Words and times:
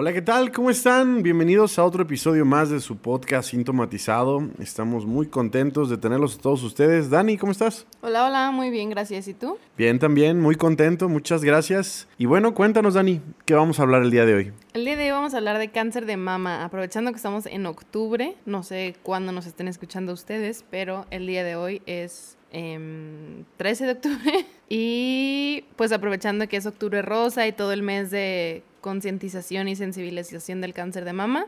Hola, 0.00 0.14
¿qué 0.14 0.22
tal? 0.22 0.50
¿Cómo 0.50 0.70
están? 0.70 1.22
Bienvenidos 1.22 1.78
a 1.78 1.84
otro 1.84 2.04
episodio 2.04 2.46
más 2.46 2.70
de 2.70 2.80
su 2.80 2.96
podcast 2.96 3.50
Sintomatizado. 3.50 4.48
Estamos 4.58 5.04
muy 5.04 5.26
contentos 5.26 5.90
de 5.90 5.98
tenerlos 5.98 6.38
a 6.38 6.40
todos 6.40 6.62
ustedes. 6.62 7.10
Dani, 7.10 7.36
¿cómo 7.36 7.52
estás? 7.52 7.86
Hola, 8.00 8.24
hola, 8.24 8.50
muy 8.50 8.70
bien, 8.70 8.88
gracias. 8.88 9.28
¿Y 9.28 9.34
tú? 9.34 9.58
Bien, 9.76 9.98
también, 9.98 10.40
muy 10.40 10.54
contento, 10.54 11.10
muchas 11.10 11.44
gracias. 11.44 12.08
Y 12.16 12.24
bueno, 12.24 12.54
cuéntanos, 12.54 12.94
Dani, 12.94 13.20
¿qué 13.44 13.52
vamos 13.52 13.78
a 13.78 13.82
hablar 13.82 14.00
el 14.00 14.10
día 14.10 14.24
de 14.24 14.32
hoy? 14.32 14.52
El 14.72 14.86
día 14.86 14.96
de 14.96 15.04
hoy 15.04 15.10
vamos 15.10 15.34
a 15.34 15.36
hablar 15.36 15.58
de 15.58 15.70
cáncer 15.70 16.06
de 16.06 16.16
mama, 16.16 16.64
aprovechando 16.64 17.10
que 17.10 17.16
estamos 17.16 17.44
en 17.44 17.66
octubre, 17.66 18.36
no 18.46 18.62
sé 18.62 18.96
cuándo 19.02 19.32
nos 19.32 19.44
estén 19.44 19.68
escuchando 19.68 20.14
ustedes, 20.14 20.64
pero 20.70 21.04
el 21.10 21.26
día 21.26 21.44
de 21.44 21.56
hoy 21.56 21.82
es 21.84 22.38
13 22.52 22.74
em, 22.74 23.44
de 23.58 23.92
octubre. 23.92 24.46
Y 24.72 25.64
pues 25.74 25.90
aprovechando 25.90 26.46
que 26.48 26.56
es 26.56 26.64
octubre 26.64 27.02
rosa 27.02 27.44
y 27.48 27.52
todo 27.52 27.72
el 27.72 27.82
mes 27.82 28.12
de 28.12 28.62
concientización 28.80 29.66
y 29.66 29.74
sensibilización 29.74 30.60
del 30.60 30.72
cáncer 30.74 31.04
de 31.04 31.12
mama, 31.12 31.46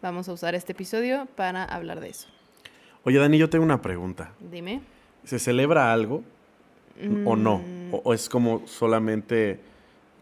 vamos 0.00 0.26
a 0.30 0.32
usar 0.32 0.54
este 0.54 0.72
episodio 0.72 1.28
para 1.36 1.64
hablar 1.64 2.00
de 2.00 2.08
eso. 2.08 2.28
Oye, 3.04 3.18
Dani, 3.18 3.36
yo 3.36 3.50
tengo 3.50 3.62
una 3.62 3.82
pregunta. 3.82 4.32
Dime. 4.40 4.80
¿Se 5.22 5.38
celebra 5.38 5.92
algo 5.92 6.24
o 7.26 7.36
no? 7.36 7.58
Mm. 7.58 7.94
¿O, 8.04 8.14
es 8.14 8.30
como 8.30 8.66
solamente 8.66 9.60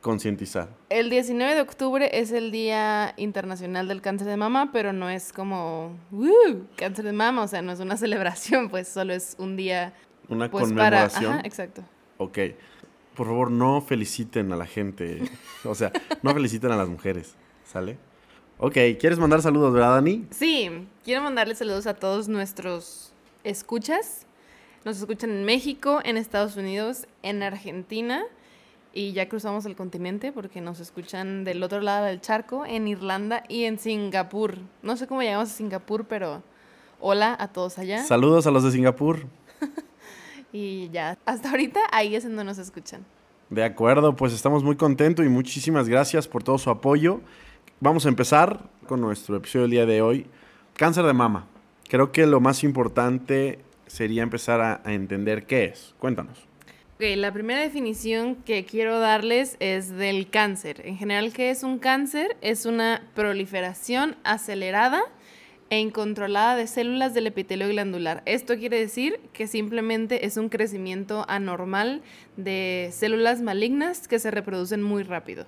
concientizar? 0.01 0.71
El 0.89 1.09
19 1.09 1.55
de 1.55 1.61
octubre 1.61 2.11
es 2.13 2.33
el 2.33 2.51
Día 2.51 3.15
Internacional 3.17 3.87
del 3.87 4.01
Cáncer 4.01 4.27
de 4.27 4.37
Mama, 4.37 4.71
pero 4.73 4.93
no 4.93 5.09
es 5.09 5.33
como 5.33 5.97
cáncer 6.75 7.05
de 7.05 7.13
mama, 7.13 7.45
o 7.45 7.49
sea, 7.49 7.63
no 7.63 7.71
es 7.71 7.79
una 7.79 7.97
celebración, 7.99 8.71
pues 8.71 8.89
solo 8.89 9.13
es 9.13 9.37
un 9.39 9.57
día 9.57 9.95
una 10.29 10.51
pues 10.51 10.65
conmemoración. 10.65 11.23
Para... 11.23 11.35
Ajá, 11.39 11.47
exacto. 11.47 11.85
Ok. 12.21 12.39
Por 13.17 13.27
favor, 13.27 13.51
no 13.51 13.81
feliciten 13.81 14.53
a 14.53 14.57
la 14.57 14.67
gente. 14.67 15.23
o 15.65 15.75
sea, 15.75 15.91
no 16.23 16.35
feliciten 16.35 16.71
a 16.71 16.77
las 16.77 16.89
mujeres. 16.89 17.35
¿Sale? 17.65 17.97
Ok, 18.59 18.75
¿quieres 19.01 19.19
mandar 19.19 19.41
saludos, 19.41 19.73
verdad, 19.73 19.95
Dani? 19.95 20.27
Sí, 20.31 20.87
quiero 21.03 21.23
mandarle 21.23 21.55
saludos 21.55 21.87
a 21.87 21.95
todos 21.95 22.29
nuestros 22.29 23.15
escuchas. 23.43 24.27
Nos 24.85 24.99
escuchan 24.99 25.31
en 25.31 25.45
México, 25.45 26.01
en 26.05 26.19
Estados 26.19 26.57
Unidos, 26.57 27.07
en 27.23 27.43
Argentina 27.43 28.23
y 28.93 29.13
ya 29.13 29.29
cruzamos 29.29 29.65
el 29.65 29.77
continente 29.77 30.31
porque 30.31 30.61
nos 30.61 30.79
escuchan 30.81 31.45
del 31.45 31.63
otro 31.63 31.81
lado 31.81 32.05
del 32.05 32.21
charco, 32.21 32.67
en 32.67 32.87
Irlanda 32.87 33.45
y 33.49 33.65
en 33.65 33.79
Singapur. 33.79 34.59
No 34.83 34.97
sé 34.97 35.07
cómo 35.07 35.23
llegamos 35.23 35.49
a 35.49 35.53
Singapur, 35.53 36.07
pero 36.07 36.43
hola 37.01 37.35
a 37.39 37.49
todos 37.49 37.79
allá. 37.79 38.05
Saludos 38.05 38.47
a 38.47 38.51
los 38.51 38.63
de 38.63 38.73
Singapur. 38.73 39.21
Y 40.53 40.89
ya, 40.91 41.17
hasta 41.25 41.51
ahorita 41.51 41.81
ahí 41.93 42.15
es 42.15 42.25
donde 42.25 42.45
nos 42.45 42.59
escuchan. 42.59 43.05
De 43.51 43.65
acuerdo, 43.65 44.15
pues 44.15 44.33
estamos 44.33 44.63
muy 44.63 44.77
contentos 44.77 45.27
y 45.27 45.29
muchísimas 45.29 45.89
gracias 45.89 46.29
por 46.29 46.43
todo 46.43 46.59
su 46.59 46.71
apoyo. 46.71 47.21
Vamos 47.81 48.07
a 48.07 48.09
empezar 48.09 48.61
con 48.87 49.01
nuestro 49.01 49.37
episodio 49.37 49.63
del 49.63 49.71
día 49.71 49.87
de 49.87 50.03
hoy. 50.03 50.27
Cáncer 50.77 51.05
de 51.05 51.13
mama. 51.13 51.47
Creo 51.89 52.13
que 52.13 52.27
lo 52.27 52.41
más 52.41 52.63
importante 52.63 53.59
sería 53.87 54.23
empezar 54.23 54.61
a, 54.61 54.93
entender 54.93 55.47
qué 55.47 55.65
es. 55.65 55.95
Cuéntanos. 55.99 56.47
Okay, 56.95 57.17
la 57.17 57.33
primera 57.33 57.61
definición 57.61 58.37
que 58.37 58.65
quiero 58.65 59.01
darles 59.01 59.57
es 59.59 59.91
del 59.91 60.31
cáncer. 60.31 60.87
En 60.87 60.97
general, 60.97 61.33
¿qué 61.33 61.51
es 61.51 61.63
un 61.63 61.79
cáncer? 61.79 62.37
Es 62.43 62.67
una 62.67 63.03
proliferación 63.15 64.17
acelerada 64.23 65.03
e 65.71 65.79
incontrolada 65.79 66.57
de 66.57 66.67
células 66.67 67.15
del 67.15 67.29
epitelio 67.29 67.69
glandular. 67.69 68.23
Esto 68.27 68.57
quiere 68.59 68.79
decir 68.79 69.21
que 69.33 69.47
simplemente 69.47 70.27
es 70.27 70.37
un 70.37 70.49
crecimiento 70.49 71.25
anormal 71.29 72.03
de 72.37 72.91
células 72.93 73.41
malignas 73.41 74.09
que 74.09 74.19
se 74.19 74.33
reproducen 74.33 74.83
muy 74.83 75.05
rápido. 75.05 75.47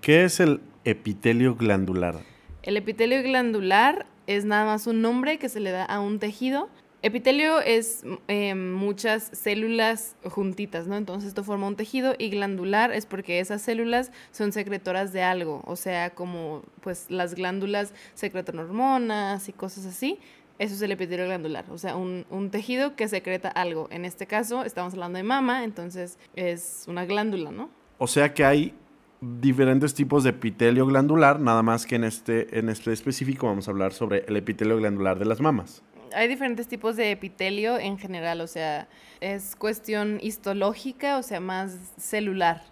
¿Qué 0.00 0.24
es 0.24 0.40
el 0.40 0.60
epitelio 0.84 1.54
glandular? 1.54 2.16
El 2.62 2.76
epitelio 2.76 3.22
glandular 3.22 4.06
es 4.26 4.44
nada 4.44 4.64
más 4.64 4.86
un 4.86 5.02
nombre 5.02 5.38
que 5.38 5.48
se 5.48 5.60
le 5.60 5.70
da 5.70 5.84
a 5.84 6.00
un 6.00 6.18
tejido 6.18 6.68
Epitelio 7.02 7.60
es 7.60 8.04
eh, 8.28 8.54
muchas 8.54 9.30
células 9.32 10.16
juntitas, 10.24 10.86
¿no? 10.86 10.96
Entonces 10.96 11.28
esto 11.28 11.42
forma 11.44 11.66
un 11.66 11.74
tejido 11.74 12.14
y 12.18 12.28
glandular 12.28 12.92
es 12.92 13.06
porque 13.06 13.40
esas 13.40 13.62
células 13.62 14.12
son 14.32 14.52
secretoras 14.52 15.14
de 15.14 15.22
algo, 15.22 15.62
o 15.66 15.76
sea, 15.76 16.10
como 16.10 16.62
pues 16.82 17.10
las 17.10 17.34
glándulas 17.34 17.94
secretan 18.12 18.58
hormonas 18.58 19.48
y 19.48 19.52
cosas 19.54 19.86
así. 19.86 20.18
Eso 20.58 20.74
es 20.74 20.82
el 20.82 20.92
epitelio 20.92 21.24
glandular, 21.24 21.64
o 21.70 21.78
sea, 21.78 21.96
un, 21.96 22.26
un 22.28 22.50
tejido 22.50 22.94
que 22.96 23.08
secreta 23.08 23.48
algo. 23.48 23.88
En 23.90 24.04
este 24.04 24.26
caso 24.26 24.62
estamos 24.62 24.92
hablando 24.92 25.16
de 25.16 25.22
mama, 25.22 25.64
entonces 25.64 26.18
es 26.36 26.84
una 26.86 27.06
glándula, 27.06 27.50
¿no? 27.50 27.70
O 27.96 28.06
sea 28.06 28.34
que 28.34 28.44
hay 28.44 28.74
diferentes 29.22 29.94
tipos 29.94 30.22
de 30.24 30.30
epitelio 30.30 30.84
glandular, 30.84 31.40
nada 31.40 31.62
más 31.62 31.86
que 31.86 31.96
en 31.96 32.04
este, 32.04 32.58
en 32.58 32.68
este 32.68 32.92
específico 32.92 33.46
vamos 33.46 33.68
a 33.68 33.70
hablar 33.70 33.94
sobre 33.94 34.24
el 34.28 34.36
epitelio 34.36 34.76
glandular 34.76 35.18
de 35.18 35.24
las 35.24 35.40
mamas 35.40 35.82
hay 36.14 36.28
diferentes 36.28 36.68
tipos 36.68 36.96
de 36.96 37.10
epitelio 37.10 37.78
en 37.78 37.98
general, 37.98 38.40
o 38.40 38.46
sea, 38.46 38.88
es 39.20 39.56
cuestión 39.56 40.18
histológica, 40.22 41.18
o 41.18 41.22
sea, 41.22 41.40
más 41.40 41.76
celular. 41.96 42.62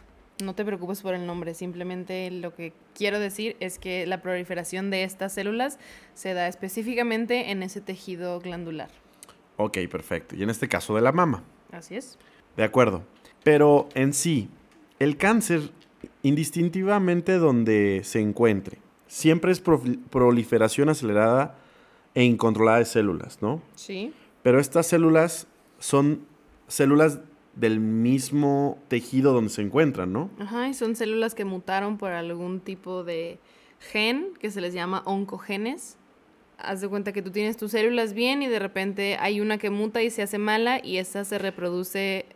No 0.42 0.54
te 0.54 0.64
preocupes 0.64 1.02
por 1.02 1.14
el 1.14 1.26
nombre, 1.26 1.54
simplemente 1.54 2.30
lo 2.30 2.54
que 2.54 2.72
quiero 2.94 3.18
decir 3.18 3.56
es 3.58 3.78
que 3.78 4.06
la 4.06 4.22
proliferación 4.22 4.90
de 4.90 5.02
estas 5.02 5.32
células 5.32 5.78
se 6.14 6.32
da 6.34 6.46
específicamente 6.46 7.50
en 7.50 7.62
ese 7.62 7.80
tejido 7.80 8.38
glandular. 8.40 8.88
Ok, 9.56 9.78
perfecto. 9.90 10.36
Y 10.36 10.44
en 10.44 10.50
este 10.50 10.68
caso 10.68 10.94
de 10.94 11.00
la 11.00 11.10
mama. 11.10 11.42
Así 11.72 11.96
es. 11.96 12.18
De 12.56 12.62
acuerdo. 12.62 13.02
Pero 13.42 13.88
en 13.94 14.14
sí, 14.14 14.48
el 15.00 15.16
cáncer, 15.16 15.72
indistintivamente 16.22 17.38
donde 17.38 18.02
se 18.04 18.20
encuentre, 18.20 18.78
siempre 19.08 19.50
es 19.50 19.60
proliferación 19.60 20.88
acelerada 20.88 21.56
e 22.14 22.24
incontrolada 22.24 22.78
de 22.78 22.84
células, 22.84 23.42
¿no? 23.42 23.62
Sí. 23.74 24.12
Pero 24.42 24.60
estas 24.60 24.86
células 24.86 25.46
son 25.78 26.26
células 26.66 27.20
del 27.54 27.80
mismo 27.80 28.78
tejido 28.88 29.32
donde 29.32 29.50
se 29.50 29.62
encuentran, 29.62 30.12
¿no? 30.12 30.30
Ajá, 30.38 30.68
y 30.68 30.74
son 30.74 30.94
células 30.94 31.34
que 31.34 31.44
mutaron 31.44 31.98
por 31.98 32.12
algún 32.12 32.60
tipo 32.60 33.02
de 33.04 33.38
gen 33.80 34.32
que 34.38 34.50
se 34.50 34.60
les 34.60 34.74
llama 34.74 35.02
oncogenes. 35.06 35.96
Haz 36.56 36.80
de 36.80 36.88
cuenta 36.88 37.12
que 37.12 37.22
tú 37.22 37.30
tienes 37.30 37.56
tus 37.56 37.72
células 37.72 38.14
bien 38.14 38.42
y 38.42 38.48
de 38.48 38.58
repente 38.58 39.16
hay 39.20 39.40
una 39.40 39.58
que 39.58 39.70
muta 39.70 40.02
y 40.02 40.10
se 40.10 40.22
hace 40.22 40.38
mala 40.38 40.80
y 40.84 40.98
esa 40.98 41.24
se 41.24 41.38
reproduce 41.38 42.26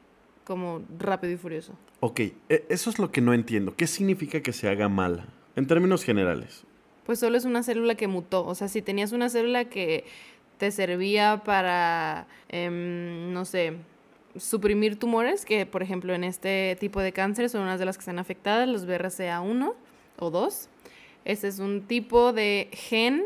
como 0.44 0.82
rápido 0.98 1.32
y 1.32 1.36
furioso. 1.36 1.72
Ok, 2.00 2.20
e, 2.20 2.66
eso 2.68 2.90
es 2.90 2.98
lo 2.98 3.12
que 3.12 3.20
no 3.20 3.32
entiendo. 3.32 3.74
¿Qué 3.76 3.86
significa 3.86 4.42
que 4.42 4.52
se 4.52 4.68
haga 4.68 4.88
mala? 4.88 5.26
En 5.54 5.66
términos 5.66 6.04
generales 6.04 6.64
pues 7.04 7.18
solo 7.18 7.36
es 7.36 7.44
una 7.44 7.62
célula 7.62 7.94
que 7.94 8.08
mutó. 8.08 8.46
O 8.46 8.54
sea, 8.54 8.68
si 8.68 8.82
tenías 8.82 9.12
una 9.12 9.28
célula 9.28 9.66
que 9.66 10.04
te 10.58 10.70
servía 10.70 11.42
para, 11.44 12.26
em, 12.48 13.32
no 13.32 13.44
sé, 13.44 13.74
suprimir 14.36 14.99
tumores, 14.99 15.44
que 15.44 15.66
por 15.66 15.82
ejemplo 15.82 16.14
en 16.14 16.25
este 16.25 16.76
tipo 16.81 17.00
de 17.00 17.12
cáncer 17.12 17.50
son 17.50 17.62
unas 17.62 17.78
de 17.78 17.84
las 17.84 17.96
que 17.96 18.02
están 18.02 18.19
afectadas, 18.19 18.69
los 18.69 18.87
BRCA1 18.87 19.75
o 20.19 20.31
2. 20.31 20.69
Este 21.25 21.49
es 21.49 21.58
un 21.58 21.82
tipo 21.82 22.32
de 22.32 22.69
gen 22.72 23.25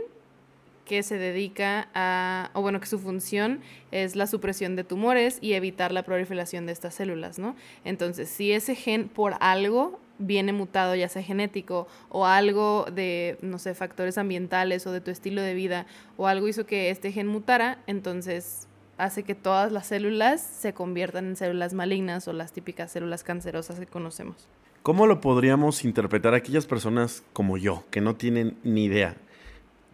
que 0.85 1.03
se 1.03 1.19
dedica 1.19 1.89
a, 1.95 2.51
o 2.55 2.63
bueno, 2.63 2.81
que 2.81 2.87
su 2.87 2.99
función 2.99 3.61
es 3.91 4.17
la 4.17 4.27
supresión 4.27 4.77
de 4.77 4.85
tumores 4.85 5.39
y 5.41 5.55
evitar 5.55 5.93
la 5.93 6.05
proliferación 6.05 6.65
de 6.65 6.73
estas 6.73 6.95
células, 6.95 7.39
¿no? 7.39 7.57
Entonces, 7.85 8.29
si 8.29 8.53
ese 8.53 8.75
gen 8.75 9.09
por 9.09 9.35
algo 9.41 9.99
viene 10.19 10.53
mutado, 10.53 10.95
ya 10.95 11.09
sea 11.09 11.23
genético 11.23 11.87
o 12.09 12.27
algo 12.27 12.87
de, 12.93 13.39
no 13.43 13.59
sé, 13.59 13.75
factores 13.75 14.19
ambientales 14.19 14.87
o 14.87 14.93
de 14.93 15.01
tu 15.01 15.11
estilo 15.11 15.43
de 15.43 15.55
vida 15.55 15.87
o 16.17 16.27
algo 16.27 16.49
hizo 16.49 16.67
que 16.67 16.91
este 16.91 17.13
gen 17.13 17.27
mutara, 17.27 17.79
entonces 17.87 18.67
hace 18.99 19.23
que 19.23 19.35
todas 19.35 19.73
las 19.73 19.89
células 19.89 20.41
se 20.41 20.73
conviertan 20.73 21.27
en 21.27 21.37
células 21.37 21.75
malignas 21.75 22.27
o 22.29 22.33
las 22.33 22.53
típicas 22.53 22.93
células 22.93 23.25
cancerosas 23.25 23.79
que 23.79 23.87
conocemos. 23.87 24.49
¿Cómo 24.83 25.07
lo 25.07 25.21
podríamos 25.21 25.85
interpretar 25.85 26.35
aquellas 26.35 26.67
personas 26.67 27.25
como 27.33 27.59
yo, 27.59 27.85
que 27.91 28.01
no 28.01 28.15
tienen 28.15 28.57
ni 28.63 28.85
idea? 28.85 29.17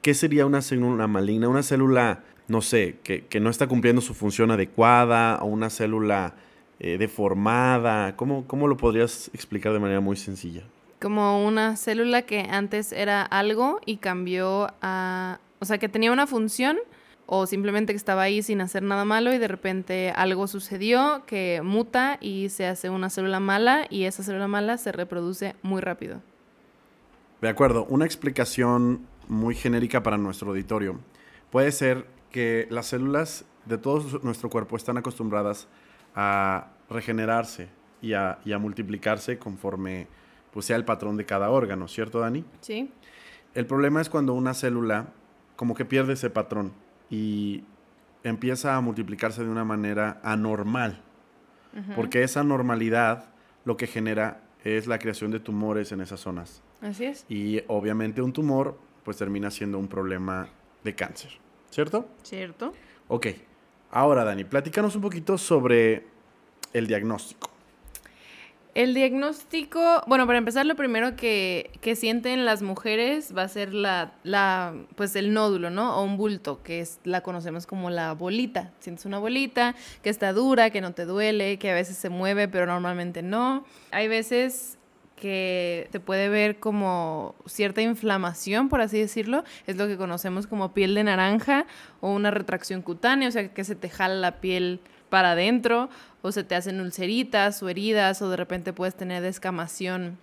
¿Qué 0.02 0.14
sería 0.14 0.46
una 0.46 0.62
célula 0.62 1.06
maligna? 1.06 1.48
Una 1.48 1.62
célula, 1.62 2.24
no 2.48 2.60
sé, 2.60 2.98
que, 3.02 3.26
que 3.26 3.40
no 3.40 3.48
está 3.48 3.66
cumpliendo 3.66 4.02
su 4.02 4.14
función 4.14 4.50
adecuada 4.50 5.38
o 5.40 5.46
una 5.46 5.70
célula 5.70 6.34
eh, 6.84 6.99
deformada? 6.99 8.17
¿Cómo, 8.17 8.44
¿Cómo 8.49 8.67
lo 8.67 8.76
podrías 8.76 9.31
explicar 9.32 9.73
de 9.73 9.79
manera 9.79 10.00
muy 10.00 10.17
sencilla? 10.17 10.64
Como 11.00 11.46
una 11.46 11.76
célula 11.76 12.23
que 12.23 12.40
antes 12.40 12.90
era 12.90 13.23
algo 13.23 13.79
y 13.87 13.99
cambió 13.99 14.67
a... 14.82 15.38
O 15.61 15.64
sea, 15.64 15.79
que 15.79 15.88
tenía 15.88 16.11
una 16.11 16.26
función 16.26 16.79
o 17.26 17.46
simplemente 17.46 17.93
que 17.93 17.96
estaba 17.96 18.23
ahí 18.23 18.43
sin 18.43 18.61
hacer 18.61 18.82
nada 18.82 19.05
malo 19.05 19.32
y 19.32 19.38
de 19.38 19.46
repente 19.46 20.11
algo 20.11 20.49
sucedió 20.49 21.23
que 21.25 21.61
muta 21.62 22.19
y 22.20 22.49
se 22.49 22.67
hace 22.67 22.90
una 22.90 23.11
célula 23.11 23.38
mala 23.38 23.87
y 23.88 24.06
esa 24.06 24.25
célula 24.25 24.49
mala 24.49 24.76
se 24.76 24.90
reproduce 24.90 25.55
muy 25.62 25.81
rápido. 25.81 26.20
De 27.40 27.49
acuerdo, 27.49 27.84
una 27.90 28.06
explicación 28.06 29.06
muy 29.29 29.55
genérica 29.55 30.02
para 30.02 30.19
nuestro 30.19 30.49
auditorio. 30.49 30.99
Puede 31.52 31.70
ser 31.70 32.08
que 32.32 32.67
las 32.70 32.87
células 32.87 33.44
de 33.67 33.79
todo 33.79 34.19
nuestro 34.25 34.50
cuerpo 34.50 34.76
están 34.76 34.96
acostumbradas 34.96 35.69
a 36.14 36.69
regenerarse 36.91 37.69
y 38.00 38.14
a, 38.14 38.38
multiplicarse 38.61 39.38
conforme 39.38 40.09
pues, 40.53 40.67
sea 40.67 40.76
el 40.76 40.85
patrón 40.85 41.17
de 41.17 41.25
cada 41.25 41.50
órgano, 41.50 41.88
¿cierto, 41.88 42.20
Dani? 42.20 42.44
Sí. 42.61 42.91
El 43.55 43.67
problema 43.67 44.00
es 44.00 44.09
cuando 44.09 44.35
una 44.35 44.55
célula 44.55 45.09
como 45.56 45.75
que 45.75 45.85
pierde 45.85 46.14
ese 46.14 46.31
patrón 46.31 46.73
y 47.11 47.64
empieza 48.25 48.76
a 48.76 48.81
multiplicarse 48.81 49.44
de 49.44 49.50
una 49.50 49.64
manera 49.64 50.20
anormal, 50.23 51.00
porque 51.97 52.23
esa 52.23 52.44
normalidad 52.44 53.26
lo 53.65 53.76
que 53.76 53.87
genera 53.87 54.43
es 54.65 54.87
la 54.87 54.99
creación 54.99 55.31
de 55.31 55.41
tumores 55.41 55.93
en 55.93 56.00
esas 56.00 56.20
zonas. 56.20 56.62
Así 56.81 57.05
es. 57.05 57.25
Y 57.29 57.62
obviamente 57.69 58.20
un 58.23 58.32
tumor 58.32 58.79
pues 59.05 59.17
termina 59.17 59.50
siendo 59.50 59.79
un 59.79 59.88
problema 59.88 60.49
de 60.85 60.94
cáncer, 60.94 61.31
¿cierto? 61.70 62.08
Cierto. 62.23 62.73
Ok. 63.08 63.29
Ahora, 63.93 64.25
Dani, 64.25 64.44
platícanos 64.44 64.97
un 64.97 65.03
poquito 65.03 65.37
sobre 65.37 66.06
el 66.73 66.87
diagnóstico. 66.87 67.50
El 68.75 68.94
diagnóstico, 68.94 70.03
bueno, 70.06 70.27
para 70.27 70.39
empezar, 70.39 70.65
lo 70.65 70.77
primero 70.77 71.15
que, 71.15 71.71
sienten 71.94 72.47
las 72.47 72.62
mujeres 72.62 73.37
va 73.37 73.43
a 73.43 73.49
ser 73.49 73.75
la, 73.75 74.15
la, 74.23 74.75
pues 74.94 75.15
el 75.15 75.35
nódulo, 75.35 75.69
¿no? 75.69 75.94
O 75.99 76.05
un 76.05 76.17
bulto, 76.17 76.62
que 76.62 76.81
es, 76.81 77.00
la 77.05 77.21
conocemos 77.21 77.67
como 77.67 77.91
la 77.91 78.15
bolita. 78.15 78.73
Sientes 78.81 79.05
una 79.05 79.19
bolita 79.19 79.75
que 80.03 80.09
está 80.09 80.33
dura, 80.33 80.71
que 80.71 80.81
no 80.81 80.94
te 80.94 81.05
duele, 81.05 81.59
que 81.59 81.71
a 81.71 81.75
veces 81.75 81.99
se 81.99 82.09
mueve, 82.09 82.49
pero 82.49 82.65
normalmente 82.65 83.23
no. 83.23 83.67
Hay 83.91 84.09
veces 84.09 84.79
que 85.17 85.88
te 85.93 86.00
puede 86.00 86.29
ver 86.29 86.59
como 86.59 87.35
cierta 87.47 87.82
inflamación, 87.82 88.69
por 88.69 88.81
así 88.81 88.99
decirlo, 88.99 89.44
es 89.67 89.76
lo 89.76 89.87
que 89.87 89.97
conocemos 89.97 90.47
como 90.47 90.73
piel 90.73 90.94
de 90.94 91.05
naranja 91.05 91.67
o 92.00 92.12
una 92.12 92.31
retracción 92.31 92.82
cutánea, 92.82 93.29
o 93.29 93.31
sea, 93.31 93.53
que 93.53 93.64
se 93.64 93.75
te 93.75 93.88
jala 93.88 94.14
la 94.14 94.41
piel 94.41 94.81
para 95.09 95.32
adentro 95.32 95.91
o 96.23 96.32
se 96.32 96.44
te 96.44 96.55
hacen 96.55 96.81
ulceritas 96.81 97.62
o 97.62 97.69
heridas 97.69 98.23
o 98.23 98.31
de 98.31 98.37
repente 98.37 98.73
puedes 98.73 98.94
tener 98.94 99.23
descamación 99.23 100.19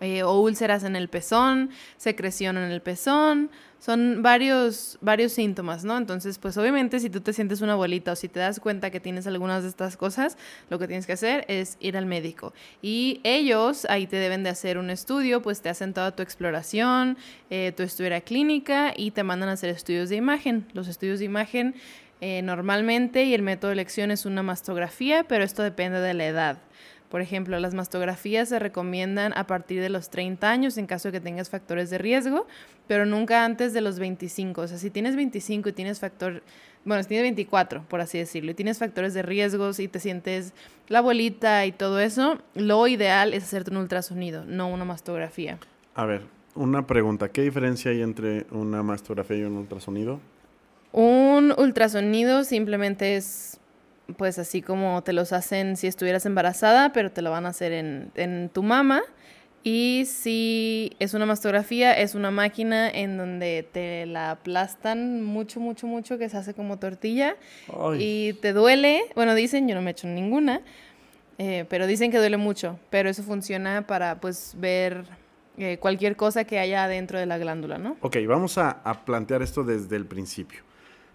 eh, 0.00 0.22
o 0.22 0.40
úlceras 0.40 0.84
en 0.84 0.96
el 0.96 1.08
pezón, 1.08 1.70
secreción 1.96 2.56
en 2.56 2.70
el 2.70 2.80
pezón, 2.82 3.50
son 3.78 4.22
varios, 4.22 4.96
varios 5.00 5.32
síntomas, 5.32 5.84
¿no? 5.84 5.98
Entonces, 5.98 6.38
pues 6.38 6.56
obviamente 6.56 7.00
si 7.00 7.10
tú 7.10 7.20
te 7.20 7.32
sientes 7.32 7.62
una 7.62 7.74
bolita 7.74 8.12
o 8.12 8.16
si 8.16 8.28
te 8.28 8.38
das 8.38 8.60
cuenta 8.60 8.90
que 8.90 9.00
tienes 9.00 9.26
algunas 9.26 9.64
de 9.64 9.68
estas 9.70 9.96
cosas, 9.96 10.38
lo 10.70 10.78
que 10.78 10.86
tienes 10.86 11.04
que 11.04 11.14
hacer 11.14 11.44
es 11.48 11.78
ir 11.80 11.96
al 11.96 12.06
médico. 12.06 12.52
Y 12.80 13.20
ellos 13.24 13.84
ahí 13.90 14.06
te 14.06 14.16
deben 14.16 14.44
de 14.44 14.50
hacer 14.50 14.78
un 14.78 14.88
estudio, 14.88 15.42
pues 15.42 15.62
te 15.62 15.68
hacen 15.68 15.94
toda 15.94 16.14
tu 16.14 16.22
exploración, 16.22 17.18
eh, 17.50 17.72
tu 17.76 17.82
historia 17.82 18.20
clínica 18.20 18.94
y 18.96 19.10
te 19.10 19.24
mandan 19.24 19.48
a 19.48 19.52
hacer 19.52 19.70
estudios 19.70 20.10
de 20.10 20.16
imagen. 20.16 20.64
Los 20.74 20.86
estudios 20.86 21.18
de 21.18 21.24
imagen 21.24 21.74
eh, 22.20 22.40
normalmente 22.40 23.24
y 23.24 23.34
el 23.34 23.42
método 23.42 23.70
de 23.70 23.72
elección 23.72 24.12
es 24.12 24.26
una 24.26 24.44
mastografía, 24.44 25.24
pero 25.24 25.42
esto 25.42 25.64
depende 25.64 25.98
de 25.98 26.14
la 26.14 26.26
edad. 26.26 26.58
Por 27.12 27.20
ejemplo, 27.20 27.60
las 27.60 27.74
mastografías 27.74 28.48
se 28.48 28.58
recomiendan 28.58 29.34
a 29.36 29.46
partir 29.46 29.82
de 29.82 29.90
los 29.90 30.08
30 30.08 30.50
años 30.50 30.78
en 30.78 30.86
caso 30.86 31.08
de 31.08 31.12
que 31.12 31.20
tengas 31.20 31.50
factores 31.50 31.90
de 31.90 31.98
riesgo, 31.98 32.46
pero 32.86 33.04
nunca 33.04 33.44
antes 33.44 33.74
de 33.74 33.82
los 33.82 33.98
25. 33.98 34.62
O 34.62 34.66
sea, 34.66 34.78
si 34.78 34.88
tienes 34.88 35.14
25 35.14 35.68
y 35.68 35.72
tienes 35.74 36.00
factor, 36.00 36.42
bueno, 36.86 37.02
si 37.02 37.10
tienes 37.10 37.24
24, 37.24 37.82
por 37.86 38.00
así 38.00 38.16
decirlo, 38.16 38.52
y 38.52 38.54
tienes 38.54 38.78
factores 38.78 39.12
de 39.12 39.20
riesgos 39.20 39.78
y 39.78 39.88
te 39.88 40.00
sientes 40.00 40.54
la 40.88 41.02
bolita 41.02 41.66
y 41.66 41.72
todo 41.72 42.00
eso, 42.00 42.38
lo 42.54 42.86
ideal 42.86 43.34
es 43.34 43.44
hacerte 43.44 43.72
un 43.72 43.76
ultrasonido, 43.76 44.46
no 44.46 44.70
una 44.70 44.86
mastografía. 44.86 45.58
A 45.94 46.06
ver, 46.06 46.22
una 46.54 46.86
pregunta, 46.86 47.28
¿qué 47.28 47.42
diferencia 47.42 47.90
hay 47.90 48.00
entre 48.00 48.46
una 48.50 48.82
mastografía 48.82 49.36
y 49.36 49.42
un 49.42 49.58
ultrasonido? 49.58 50.18
Un 50.92 51.52
ultrasonido 51.58 52.44
simplemente 52.44 53.16
es 53.16 53.58
pues 54.16 54.38
así 54.38 54.62
como 54.62 55.02
te 55.02 55.12
los 55.12 55.32
hacen 55.32 55.76
si 55.76 55.86
estuvieras 55.86 56.26
embarazada, 56.26 56.92
pero 56.92 57.10
te 57.10 57.22
lo 57.22 57.30
van 57.30 57.46
a 57.46 57.50
hacer 57.50 57.72
en, 57.72 58.50
tu 58.52 58.62
mama. 58.62 59.02
Y 59.64 60.04
si 60.06 60.96
es 60.98 61.14
una 61.14 61.24
mastografía, 61.24 61.92
es 61.92 62.16
una 62.16 62.32
máquina 62.32 62.90
en 62.90 63.16
donde 63.16 63.64
te 63.70 64.06
la 64.06 64.32
aplastan 64.32 65.22
mucho, 65.22 65.60
mucho, 65.60 65.86
mucho, 65.86 66.18
que 66.18 66.28
se 66.28 66.36
hace 66.36 66.52
como 66.52 66.78
tortilla. 66.78 67.36
Y 67.96 68.32
te 68.34 68.52
duele. 68.52 69.02
Bueno, 69.14 69.36
dicen, 69.36 69.68
yo 69.68 69.76
no 69.76 69.80
me 69.80 69.90
he 69.90 69.92
hecho 69.92 70.08
ninguna, 70.08 70.62
eh, 71.38 71.64
pero 71.68 71.86
dicen 71.86 72.10
que 72.10 72.18
duele 72.18 72.38
mucho. 72.38 72.80
Pero 72.90 73.08
eso 73.08 73.22
funciona 73.22 73.86
para 73.86 74.20
pues 74.20 74.56
ver 74.58 75.04
eh, 75.56 75.78
cualquier 75.78 76.16
cosa 76.16 76.42
que 76.42 76.58
haya 76.58 76.88
dentro 76.88 77.20
de 77.20 77.26
la 77.26 77.38
glándula, 77.38 77.78
¿no? 77.78 77.96
Ok, 78.00 78.16
vamos 78.26 78.58
a 78.58 79.04
plantear 79.04 79.42
esto 79.42 79.62
desde 79.62 79.94
el 79.94 80.06
principio. 80.06 80.62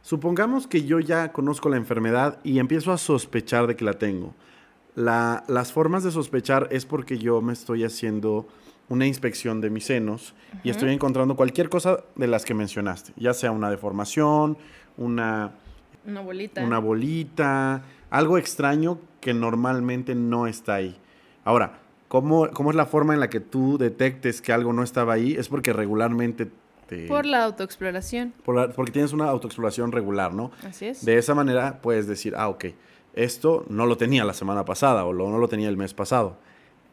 Supongamos 0.07 0.67
que 0.67 0.85
yo 0.85 1.01
ya 1.01 1.33
conozco 1.33 1.67
la 1.67 1.75
enfermedad 1.75 2.39
y 2.41 2.59
empiezo 2.59 2.93
a 2.93 2.97
sospechar 2.97 3.67
de 3.67 3.75
que 3.75 3.83
la 3.83 3.95
tengo. 3.95 4.33
las 4.95 5.73
formas 5.73 6.01
de 6.05 6.11
sospechar 6.11 6.69
es 6.71 6.85
porque 6.85 7.17
yo 7.17 7.41
me 7.41 7.51
estoy 7.51 7.83
haciendo 7.83 8.47
una 8.87 9.05
inspección 9.05 9.59
de 9.59 9.69
mis 9.69 9.83
senos 9.83 10.33
y 10.63 10.69
estoy 10.69 10.93
encontrando 10.93 11.35
cualquier 11.35 11.67
cosa 11.67 12.05
de 12.15 12.27
las 12.27 12.45
que 12.45 12.53
mencionaste, 12.53 13.11
ya 13.17 13.33
sea 13.33 13.51
una 13.51 13.69
deformación, 13.69 14.57
una, 14.95 15.51
una 16.05 16.21
bolita. 16.21 16.63
Una 16.63 16.79
bolita, 16.79 17.83
algo 18.09 18.37
extraño 18.37 18.99
que 19.19 19.33
normalmente 19.33 20.15
no 20.15 20.47
está 20.47 20.75
ahí. 20.75 20.95
Ahora, 21.43 21.79
¿cómo, 22.07 22.49
¿cómo 22.51 22.69
es 22.69 22.77
la 22.77 22.85
forma 22.85 23.13
en 23.13 23.19
la 23.19 23.29
que 23.29 23.41
tú 23.41 23.77
detectes 23.77 24.41
que 24.41 24.53
algo 24.53 24.71
no 24.71 24.83
estaba 24.83 25.11
ahí? 25.11 25.33
Es 25.33 25.49
porque 25.49 25.73
regularmente 25.73 26.49
este, 26.89 27.07
por 27.07 27.25
la 27.25 27.43
autoexploración. 27.43 28.33
porque 28.43 28.91
tienes 28.91 29.11
una 29.11 29.25
autoexploración 29.25 29.91
regular, 29.91 30.33
¿no? 30.33 30.51
Así 30.65 30.85
es. 30.85 31.03
De 31.03 31.17
esa 31.17 31.35
manera 31.35 31.81
puedes 31.81 32.07
decir, 32.07 32.33
ah, 32.37 32.47
ok, 32.47 32.65
esto 33.13 33.65
no 33.67 33.85
lo 33.85 33.97
tenía 33.97 34.23
la 34.23 34.33
semana 34.33 34.63
pasada 34.63 35.05
o 35.05 35.13
no 35.13 35.37
lo 35.37 35.47
tenía 35.47 35.67
el 35.69 35.75
mes 35.75 35.93
pasado. 35.93 36.37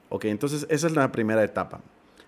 Ok, 0.08 0.26
entonces 0.26 0.66
esa 0.68 0.86
es 0.86 0.94
la 0.94 1.10
primera 1.12 1.44
etapa. 1.44 1.80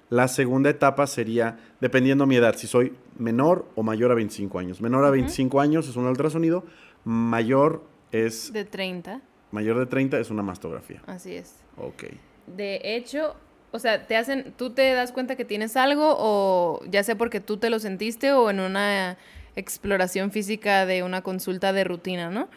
La 0.08 0.28
segunda 0.28 0.70
etapa 0.70 1.06
sería, 1.08 1.58
dependiendo 1.80 2.26
mi 2.26 2.36
edad, 2.36 2.54
si 2.56 2.68
soy 2.68 2.94
menor 3.18 3.66
o 3.74 3.82
mayor 3.82 4.12
a 4.12 4.14
25 4.14 4.58
años. 4.58 4.80
Menor 4.80 5.04
a 5.04 5.10
25 5.10 5.60
años 5.60 5.88
es 5.88 5.96
un 5.96 6.06
ultrasonido, 6.06 6.64
mayor 7.04 7.82
es... 8.12 8.52
De 8.52 8.64
30. 8.64 9.20
Mayor 9.50 9.78
de 9.78 9.86
30 9.86 10.20
es 10.20 10.30
una 10.30 10.42
mastografía. 10.42 11.02
Así 11.06 11.34
es. 11.34 11.56
Ok. 11.76 12.04
De 12.46 12.80
hecho, 12.84 13.34
o 13.72 13.78
sea, 13.78 14.06
te 14.06 14.16
hacen, 14.16 14.54
tú 14.56 14.70
te 14.70 14.92
das 14.92 15.12
cuenta 15.12 15.36
que 15.36 15.44
tienes 15.44 15.76
algo 15.76 16.14
o 16.18 16.80
ya 16.88 17.02
sea 17.02 17.16
porque 17.16 17.40
tú 17.40 17.56
te 17.56 17.70
lo 17.70 17.78
sentiste 17.78 18.32
o 18.32 18.50
en 18.50 18.60
una 18.60 19.18
exploración 19.56 20.30
física 20.30 20.86
de 20.86 21.02
una 21.02 21.22
consulta 21.22 21.72
de 21.72 21.84
rutina, 21.84 22.30
¿no? 22.30 22.48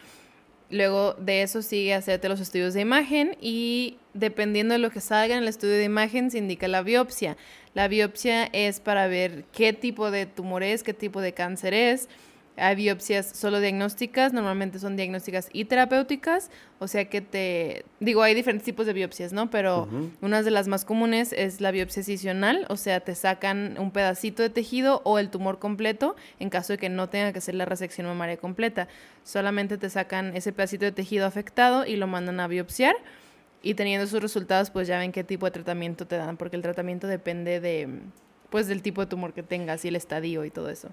Luego 0.70 1.14
de 1.14 1.42
eso 1.42 1.62
sigue 1.62 1.94
hacerte 1.94 2.28
los 2.28 2.38
estudios 2.38 2.74
de 2.74 2.82
imagen 2.82 3.36
y 3.40 3.96
dependiendo 4.14 4.72
de 4.72 4.78
lo 4.78 4.90
que 4.90 5.00
salga 5.00 5.34
en 5.34 5.42
el 5.42 5.48
estudio 5.48 5.74
de 5.74 5.84
imagen 5.84 6.30
se 6.30 6.38
indica 6.38 6.68
la 6.68 6.82
biopsia. 6.82 7.36
La 7.74 7.88
biopsia 7.88 8.44
es 8.44 8.78
para 8.78 9.08
ver 9.08 9.44
qué 9.52 9.72
tipo 9.72 10.12
de 10.12 10.26
tumor 10.26 10.62
es, 10.62 10.84
qué 10.84 10.94
tipo 10.94 11.20
de 11.20 11.32
cáncer 11.32 11.74
es, 11.74 12.08
hay 12.56 12.76
biopsias 12.76 13.26
solo 13.26 13.60
diagnósticas, 13.60 14.32
normalmente 14.32 14.78
son 14.78 14.96
diagnósticas 14.96 15.48
y 15.52 15.64
terapéuticas, 15.64 16.50
o 16.78 16.88
sea 16.88 17.06
que 17.06 17.20
te, 17.20 17.84
digo, 18.00 18.22
hay 18.22 18.34
diferentes 18.34 18.64
tipos 18.64 18.86
de 18.86 18.92
biopsias, 18.92 19.32
¿no? 19.32 19.50
Pero 19.50 19.88
una 20.20 20.42
de 20.42 20.50
las 20.50 20.68
más 20.68 20.84
comunes 20.84 21.32
es 21.32 21.60
la 21.60 21.70
biopsia 21.70 22.02
cisional, 22.02 22.66
o 22.68 22.76
sea, 22.76 23.00
te 23.00 23.14
sacan 23.14 23.76
un 23.78 23.90
pedacito 23.90 24.42
de 24.42 24.50
tejido 24.50 25.00
o 25.04 25.18
el 25.18 25.30
tumor 25.30 25.58
completo 25.58 26.16
en 26.38 26.50
caso 26.50 26.74
de 26.74 26.78
que 26.78 26.88
no 26.88 27.08
tenga 27.08 27.32
que 27.32 27.38
hacer 27.38 27.54
la 27.54 27.64
resección 27.64 28.06
mamaria 28.06 28.36
completa. 28.36 28.88
Solamente 29.24 29.78
te 29.78 29.88
sacan 29.88 30.36
ese 30.36 30.52
pedacito 30.52 30.84
de 30.84 30.92
tejido 30.92 31.26
afectado 31.26 31.86
y 31.86 31.96
lo 31.96 32.06
mandan 32.06 32.40
a 32.40 32.48
biopsiar 32.48 32.96
y 33.62 33.74
teniendo 33.74 34.06
sus 34.06 34.22
resultados, 34.22 34.70
pues 34.70 34.88
ya 34.88 34.98
ven 34.98 35.12
qué 35.12 35.24
tipo 35.24 35.46
de 35.46 35.52
tratamiento 35.52 36.06
te 36.06 36.16
dan, 36.16 36.36
porque 36.36 36.56
el 36.56 36.62
tratamiento 36.62 37.06
depende 37.06 37.60
de, 37.60 37.88
pues, 38.48 38.66
del 38.66 38.82
tipo 38.82 39.02
de 39.02 39.06
tumor 39.06 39.32
que 39.32 39.42
tengas 39.42 39.84
y 39.84 39.88
el 39.88 39.96
estadio 39.96 40.44
y 40.44 40.50
todo 40.50 40.70
eso. 40.70 40.88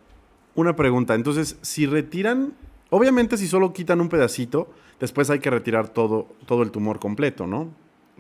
Una 0.57 0.75
pregunta, 0.75 1.13
entonces, 1.13 1.59
si 1.61 1.85
retiran, 1.85 2.51
obviamente 2.89 3.37
si 3.37 3.47
solo 3.47 3.73
quitan 3.73 4.01
un 4.01 4.09
pedacito, 4.09 4.67
después 4.99 5.29
hay 5.29 5.37
que 5.37 5.51
retirar 5.51 5.89
todo, 5.89 6.29
todo 6.47 6.63
el 6.63 6.71
tumor 6.71 6.97
completo, 6.97 7.45
¿no? 7.45 7.67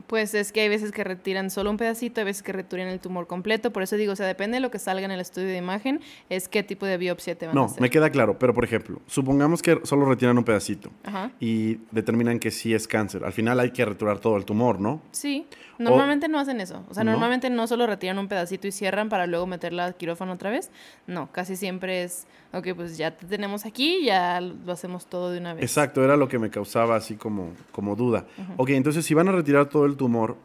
Pues 0.05 0.33
es 0.35 0.51
que 0.51 0.61
hay 0.61 0.69
veces 0.69 0.91
que 0.91 1.03
retiran 1.03 1.49
solo 1.49 1.71
un 1.71 1.77
pedacito, 1.77 2.21
hay 2.21 2.25
veces 2.25 2.43
que 2.43 2.53
retiran 2.53 2.87
el 2.87 2.99
tumor 2.99 3.25
completo. 3.27 3.71
Por 3.73 3.81
eso 3.83 3.95
digo, 3.95 4.13
o 4.13 4.15
sea, 4.15 4.27
depende 4.27 4.55
de 4.57 4.61
lo 4.61 4.69
que 4.71 4.77
salga 4.79 5.03
en 5.05 5.11
el 5.11 5.19
estudio 5.19 5.47
de 5.47 5.57
imagen, 5.57 5.99
es 6.29 6.47
qué 6.47 6.61
tipo 6.63 6.85
de 6.85 6.97
biopsia 6.97 7.35
te 7.37 7.47
van 7.47 7.57
a 7.57 7.59
No, 7.59 7.65
hacer. 7.65 7.81
me 7.81 7.89
queda 7.89 8.09
claro, 8.09 8.37
pero 8.37 8.53
por 8.53 8.63
ejemplo, 8.63 9.01
supongamos 9.07 9.61
que 9.61 9.79
solo 9.83 10.05
retiran 10.05 10.37
un 10.37 10.43
pedacito 10.43 10.91
Ajá. 11.03 11.31
y 11.39 11.79
determinan 11.91 12.39
que 12.39 12.51
sí 12.51 12.73
es 12.73 12.87
cáncer. 12.87 13.23
Al 13.25 13.33
final 13.33 13.59
hay 13.59 13.71
que 13.71 13.83
retirar 13.85 14.19
todo 14.19 14.37
el 14.37 14.45
tumor, 14.45 14.79
¿no? 14.79 15.01
Sí, 15.11 15.47
normalmente 15.79 16.27
no 16.27 16.39
hacen 16.39 16.61
eso. 16.61 16.83
O 16.89 16.93
sea, 16.93 17.03
¿No? 17.03 17.11
normalmente 17.11 17.49
no 17.49 17.65
solo 17.67 17.87
retiran 17.87 18.19
un 18.19 18.27
pedacito 18.27 18.67
y 18.67 18.71
cierran 18.71 19.09
para 19.09 19.25
luego 19.27 19.47
meterla 19.47 19.85
al 19.85 19.95
quirófano 19.95 20.33
otra 20.33 20.49
vez. 20.51 20.69
No, 21.07 21.31
casi 21.31 21.55
siempre 21.55 22.03
es, 22.03 22.27
ok, 22.53 22.67
pues 22.75 22.97
ya 22.97 23.15
te 23.15 23.25
tenemos 23.25 23.65
aquí, 23.65 24.03
ya 24.05 24.41
lo 24.41 24.71
hacemos 24.71 25.05
todo 25.05 25.31
de 25.31 25.39
una 25.39 25.53
vez. 25.53 25.63
Exacto, 25.63 26.03
era 26.03 26.17
lo 26.17 26.27
que 26.27 26.39
me 26.39 26.49
causaba 26.49 26.95
así 26.95 27.15
como, 27.15 27.53
como 27.71 27.95
duda. 27.95 28.25
Ok, 28.57 28.69
entonces 28.71 29.05
si 29.05 29.13
van 29.13 29.27
a 29.27 29.31
retirar 29.31 29.67
todo 29.67 29.85
el 29.85 29.95
tumor, 29.97 30.37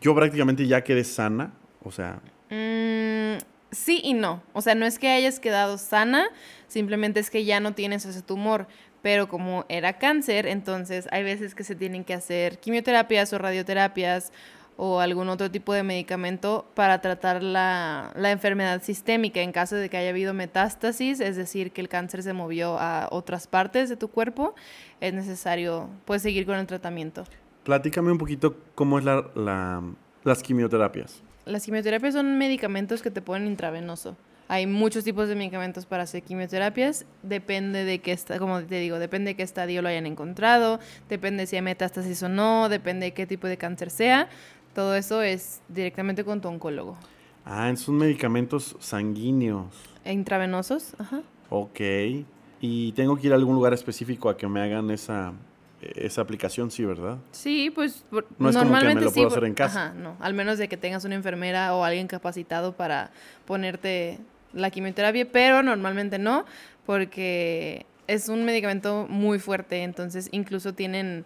yo 0.00 0.14
prácticamente 0.14 0.66
ya 0.66 0.82
quedé 0.84 1.04
sana, 1.04 1.52
o 1.82 1.90
sea, 1.90 2.20
Mm, 2.50 3.36
sí 3.70 4.00
y 4.02 4.14
no. 4.14 4.42
O 4.52 4.62
sea, 4.62 4.74
no 4.74 4.86
es 4.86 4.98
que 4.98 5.08
hayas 5.08 5.40
quedado 5.40 5.78
sana, 5.78 6.28
simplemente 6.66 7.20
es 7.20 7.30
que 7.30 7.44
ya 7.44 7.60
no 7.60 7.74
tienes 7.74 8.04
ese 8.04 8.22
tumor. 8.22 8.66
Pero 9.02 9.28
como 9.28 9.64
era 9.68 9.98
cáncer, 9.98 10.46
entonces 10.46 11.08
hay 11.12 11.22
veces 11.22 11.54
que 11.54 11.62
se 11.62 11.76
tienen 11.76 12.04
que 12.04 12.14
hacer 12.14 12.58
quimioterapias 12.58 13.32
o 13.32 13.38
radioterapias 13.38 14.32
o 14.80 15.00
algún 15.00 15.28
otro 15.28 15.50
tipo 15.50 15.74
de 15.74 15.82
medicamento 15.82 16.64
para 16.74 17.00
tratar 17.00 17.42
la, 17.42 18.12
la 18.14 18.30
enfermedad 18.30 18.80
sistémica 18.80 19.40
en 19.40 19.50
caso 19.50 19.74
de 19.74 19.90
que 19.90 19.96
haya 19.96 20.10
habido 20.10 20.34
metástasis, 20.34 21.18
es 21.18 21.34
decir, 21.34 21.72
que 21.72 21.80
el 21.80 21.88
cáncer 21.88 22.22
se 22.22 22.32
movió 22.32 22.78
a 22.78 23.08
otras 23.10 23.48
partes 23.48 23.88
de 23.88 23.96
tu 23.96 24.06
cuerpo, 24.08 24.54
es 25.00 25.12
necesario 25.12 25.90
pues 26.04 26.22
seguir 26.22 26.46
con 26.46 26.56
el 26.56 26.66
tratamiento. 26.66 27.24
platícame 27.64 28.12
un 28.12 28.18
poquito 28.18 28.56
cómo 28.76 28.98
es 29.00 29.04
la, 29.04 29.24
la- 29.34 29.82
las 30.24 30.42
quimioterapias. 30.42 31.22
Las 31.44 31.64
quimioterapias 31.64 32.14
son 32.14 32.38
medicamentos 32.38 33.02
que 33.02 33.10
te 33.10 33.20
ponen 33.20 33.48
intravenoso. 33.48 34.16
Hay 34.50 34.66
muchos 34.66 35.04
tipos 35.04 35.28
de 35.28 35.34
medicamentos 35.34 35.84
para 35.84 36.04
hacer 36.04 36.22
quimioterapias. 36.22 37.04
Depende 37.22 37.84
de 37.84 37.98
qué 37.98 38.12
está, 38.12 38.38
como 38.38 38.62
te 38.62 38.76
digo, 38.76 38.98
depende 38.98 39.30
de 39.32 39.36
qué 39.36 39.42
estadio 39.42 39.82
lo 39.82 39.88
hayan 39.90 40.06
encontrado, 40.06 40.80
depende 41.10 41.46
si 41.46 41.56
hay 41.56 41.62
metástasis 41.62 42.22
o 42.22 42.30
no, 42.30 42.70
depende 42.70 43.04
de 43.06 43.12
qué 43.12 43.26
tipo 43.26 43.46
de 43.46 43.58
cáncer 43.58 43.90
sea. 43.90 44.28
Todo 44.78 44.94
eso 44.94 45.22
es 45.22 45.60
directamente 45.68 46.22
con 46.22 46.40
tu 46.40 46.46
oncólogo. 46.46 46.96
Ah, 47.44 47.74
son 47.74 47.96
medicamentos 47.96 48.76
sanguíneos. 48.78 49.74
E 50.04 50.12
intravenosos, 50.12 50.94
ajá. 51.00 51.22
Ok. 51.50 51.80
Y 52.60 52.92
tengo 52.92 53.16
que 53.16 53.26
ir 53.26 53.32
a 53.32 53.34
algún 53.34 53.56
lugar 53.56 53.74
específico 53.74 54.28
a 54.28 54.36
que 54.36 54.46
me 54.46 54.60
hagan 54.60 54.92
esa, 54.92 55.32
esa 55.82 56.20
aplicación, 56.20 56.70
sí, 56.70 56.84
¿verdad? 56.84 57.18
Sí, 57.32 57.70
pues 57.74 58.04
por- 58.08 58.26
No 58.38 58.50
es 58.50 58.56
como 58.56 58.66
que 58.66 58.70
me 58.70 58.70
normalmente 58.70 59.04
lo 59.06 59.10
sí. 59.10 59.14
puedo 59.16 59.28
por- 59.30 59.38
hacer 59.38 59.48
en 59.48 59.54
casa. 59.54 59.86
Ajá, 59.86 59.94
no. 59.94 60.14
Al 60.20 60.34
menos 60.34 60.58
de 60.58 60.68
que 60.68 60.76
tengas 60.76 61.04
una 61.04 61.16
enfermera 61.16 61.74
o 61.74 61.82
alguien 61.82 62.06
capacitado 62.06 62.70
para 62.76 63.10
ponerte 63.46 64.20
la 64.52 64.70
quimioterapia, 64.70 65.26
pero 65.32 65.64
normalmente 65.64 66.20
no, 66.20 66.44
porque 66.86 67.84
es 68.06 68.28
un 68.28 68.44
medicamento 68.44 69.08
muy 69.10 69.40
fuerte, 69.40 69.82
entonces 69.82 70.28
incluso 70.30 70.72
tienen 70.72 71.24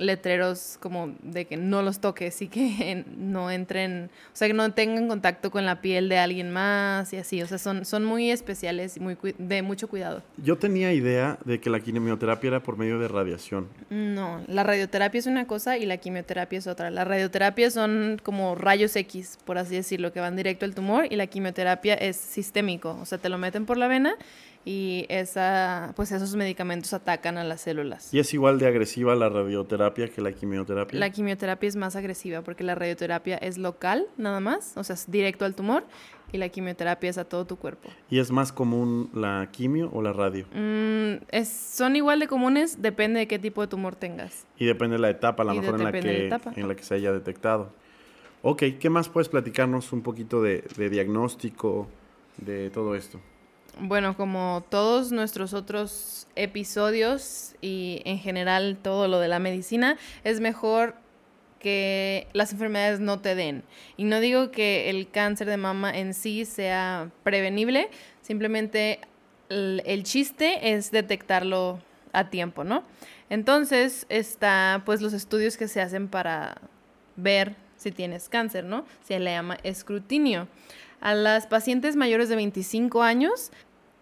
letreros 0.00 0.78
como 0.80 1.14
de 1.22 1.46
que 1.46 1.56
no 1.56 1.82
los 1.82 2.00
toques 2.00 2.40
y 2.42 2.48
que 2.48 3.04
no 3.16 3.50
entren, 3.50 4.10
o 4.32 4.36
sea, 4.36 4.48
que 4.48 4.54
no 4.54 4.72
tengan 4.72 5.08
contacto 5.08 5.50
con 5.50 5.64
la 5.64 5.80
piel 5.80 6.08
de 6.08 6.18
alguien 6.18 6.50
más 6.50 7.12
y 7.12 7.16
así, 7.16 7.42
o 7.42 7.46
sea, 7.46 7.58
son, 7.58 7.84
son 7.84 8.04
muy 8.04 8.30
especiales 8.30 8.96
y 8.96 9.00
muy 9.00 9.16
de 9.38 9.62
mucho 9.62 9.88
cuidado. 9.88 10.22
Yo 10.36 10.58
tenía 10.58 10.92
idea 10.92 11.38
de 11.44 11.60
que 11.60 11.70
la 11.70 11.80
quimioterapia 11.80 12.48
era 12.48 12.62
por 12.62 12.76
medio 12.76 12.98
de 12.98 13.08
radiación. 13.08 13.68
No, 13.90 14.42
la 14.46 14.62
radioterapia 14.62 15.18
es 15.18 15.26
una 15.26 15.46
cosa 15.46 15.78
y 15.78 15.86
la 15.86 15.96
quimioterapia 15.96 16.58
es 16.58 16.66
otra. 16.66 16.90
La 16.90 17.04
radioterapia 17.04 17.70
son 17.70 18.20
como 18.22 18.54
rayos 18.54 18.94
X, 18.96 19.38
por 19.44 19.58
así 19.58 19.74
decirlo, 19.74 20.12
que 20.12 20.20
van 20.20 20.36
directo 20.36 20.64
al 20.64 20.74
tumor 20.74 21.06
y 21.10 21.16
la 21.16 21.26
quimioterapia 21.26 21.94
es 21.94 22.16
sistémico, 22.16 22.98
o 23.00 23.04
sea, 23.04 23.18
te 23.18 23.28
lo 23.28 23.38
meten 23.38 23.66
por 23.66 23.76
la 23.76 23.88
vena 23.88 24.16
y 24.64 25.06
esa, 25.08 25.92
pues 25.96 26.12
esos 26.12 26.34
medicamentos 26.36 26.92
atacan 26.92 27.38
a 27.38 27.44
las 27.44 27.62
células. 27.62 28.12
¿Y 28.12 28.18
es 28.18 28.34
igual 28.34 28.58
de 28.58 28.66
agresiva 28.66 29.14
la 29.14 29.28
radioterapia 29.28 30.08
que 30.08 30.20
la 30.20 30.32
quimioterapia? 30.32 30.98
La 30.98 31.10
quimioterapia 31.10 31.68
es 31.68 31.76
más 31.76 31.96
agresiva 31.96 32.42
porque 32.42 32.64
la 32.64 32.74
radioterapia 32.74 33.36
es 33.38 33.56
local 33.58 34.06
nada 34.16 34.40
más, 34.40 34.76
o 34.76 34.84
sea, 34.84 34.94
es 34.94 35.10
directo 35.10 35.44
al 35.44 35.54
tumor 35.54 35.84
y 36.30 36.36
la 36.36 36.50
quimioterapia 36.50 37.08
es 37.08 37.16
a 37.16 37.24
todo 37.24 37.46
tu 37.46 37.56
cuerpo. 37.56 37.88
¿Y 38.10 38.18
es 38.18 38.30
más 38.30 38.52
común 38.52 39.08
la 39.14 39.48
quimio 39.50 39.88
o 39.94 40.02
la 40.02 40.12
radio? 40.12 40.44
Mm, 40.52 41.24
es, 41.30 41.48
son 41.48 41.96
igual 41.96 42.20
de 42.20 42.26
comunes, 42.28 42.82
depende 42.82 43.20
de 43.20 43.26
qué 43.28 43.38
tipo 43.38 43.62
de 43.62 43.68
tumor 43.68 43.96
tengas. 43.96 44.46
Y 44.58 44.66
depende 44.66 44.96
de 44.96 45.00
la 45.02 45.08
etapa, 45.10 45.42
a 45.42 45.46
lo 45.46 45.54
Y 45.54 45.56
de- 45.56 45.62
mejor 45.62 45.80
en 45.80 45.84
la, 45.84 45.92
que, 45.92 46.60
en 46.60 46.68
la 46.68 46.74
que 46.74 46.82
se 46.82 46.94
haya 46.94 47.12
detectado. 47.12 47.70
Ok, 48.42 48.62
¿qué 48.78 48.90
más 48.90 49.08
puedes 49.08 49.28
platicarnos 49.30 49.92
un 49.92 50.02
poquito 50.02 50.42
de, 50.42 50.62
de 50.76 50.90
diagnóstico 50.90 51.88
de 52.36 52.68
todo 52.70 52.94
esto? 52.94 53.18
Bueno, 53.80 54.16
como 54.16 54.64
todos 54.70 55.12
nuestros 55.12 55.54
otros 55.54 56.26
episodios 56.34 57.54
y 57.60 58.02
en 58.04 58.18
general 58.18 58.76
todo 58.82 59.06
lo 59.06 59.20
de 59.20 59.28
la 59.28 59.38
medicina, 59.38 59.96
es 60.24 60.40
mejor 60.40 60.96
que 61.60 62.26
las 62.32 62.52
enfermedades 62.52 62.98
no 62.98 63.20
te 63.20 63.34
den. 63.34 63.62
Y 63.96 64.04
no 64.04 64.20
digo 64.20 64.50
que 64.50 64.90
el 64.90 65.08
cáncer 65.10 65.48
de 65.48 65.56
mama 65.56 65.96
en 65.96 66.14
sí 66.14 66.44
sea 66.44 67.10
prevenible, 67.22 67.88
simplemente 68.22 69.00
el, 69.48 70.02
chiste 70.02 70.74
es 70.74 70.90
detectarlo 70.90 71.80
a 72.12 72.30
tiempo, 72.30 72.64
¿no? 72.64 72.82
Entonces, 73.30 74.06
está 74.08 74.82
pues 74.86 75.00
los 75.02 75.12
estudios 75.12 75.56
que 75.56 75.68
se 75.68 75.80
hacen 75.80 76.08
para 76.08 76.60
ver 77.16 77.54
si 77.76 77.92
tienes 77.92 78.28
cáncer, 78.28 78.64
¿no? 78.64 78.84
Se 79.04 79.18
le 79.18 79.32
llama 79.32 79.58
escrutinio. 79.62 80.48
A 81.00 81.14
las 81.14 81.46
pacientes 81.46 81.94
mayores 81.94 82.28
de 82.28 82.34
25 82.34 83.02
años 83.02 83.52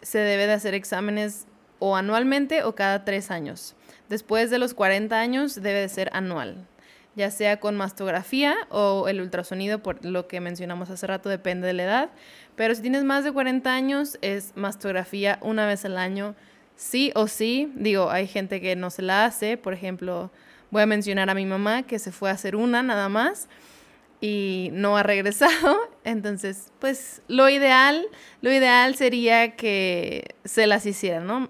se 0.03 0.19
debe 0.19 0.47
de 0.47 0.53
hacer 0.53 0.75
exámenes 0.75 1.47
o 1.79 1.97
anualmente 1.97 2.63
o 2.63 2.75
cada 2.75 3.05
tres 3.05 3.31
años. 3.31 3.75
Después 4.09 4.51
de 4.51 4.59
los 4.59 4.75
40 4.75 5.19
años 5.19 5.55
debe 5.55 5.81
de 5.81 5.89
ser 5.89 6.11
anual, 6.13 6.67
ya 7.17 7.31
sea 7.31 7.59
con 7.59 7.77
mastografía 7.77 8.55
o 8.71 9.09
el 9.09 9.21
ultrasonido, 9.21 9.83
por 9.83 10.05
lo 10.05 10.29
que 10.29 10.41
mencionamos 10.41 10.91
hace 10.91 11.07
rato, 11.07 11.29
depende 11.29 11.67
de 11.67 11.73
la 11.73 11.85
edad. 11.85 12.11
Pero 12.55 12.75
si 12.75 12.83
tienes 12.83 13.05
más 13.05 13.25
de 13.25 13.33
40 13.33 13.75
años, 13.75 14.19
es 14.23 14.53
mastografía 14.55 15.39
una 15.43 15.67
vez 15.67 15.85
al 15.85 15.99
año, 15.99 16.35
sí 16.77 17.13
o 17.15 17.27
sí. 17.27 17.73
Digo, 17.75 18.11
hay 18.11 18.27
gente 18.27 18.61
que 18.61 18.77
no 18.77 18.91
se 18.91 19.03
la 19.03 19.25
hace, 19.25 19.57
por 19.57 19.73
ejemplo, 19.73 20.31
voy 20.71 20.83
a 20.83 20.87
mencionar 20.87 21.31
a 21.31 21.35
mi 21.35 21.47
mamá 21.47 21.83
que 21.83 21.99
se 21.99 22.13
fue 22.13 22.31
a 22.31 22.35
hacer 22.35 22.55
una 22.55 22.83
nada 22.83 23.09
más 23.09 23.49
y 24.21 24.71
no 24.73 24.97
ha 24.97 25.03
regresado. 25.03 25.77
Entonces, 26.05 26.73
pues 26.79 27.23
lo 27.29 27.49
ideal, 27.49 28.07
lo 28.41 28.53
ideal 28.53 28.95
sería 28.95 29.57
que 29.57 30.35
se 30.45 30.67
las 30.67 30.87
hicieran, 30.87 31.27
¿no? 31.27 31.49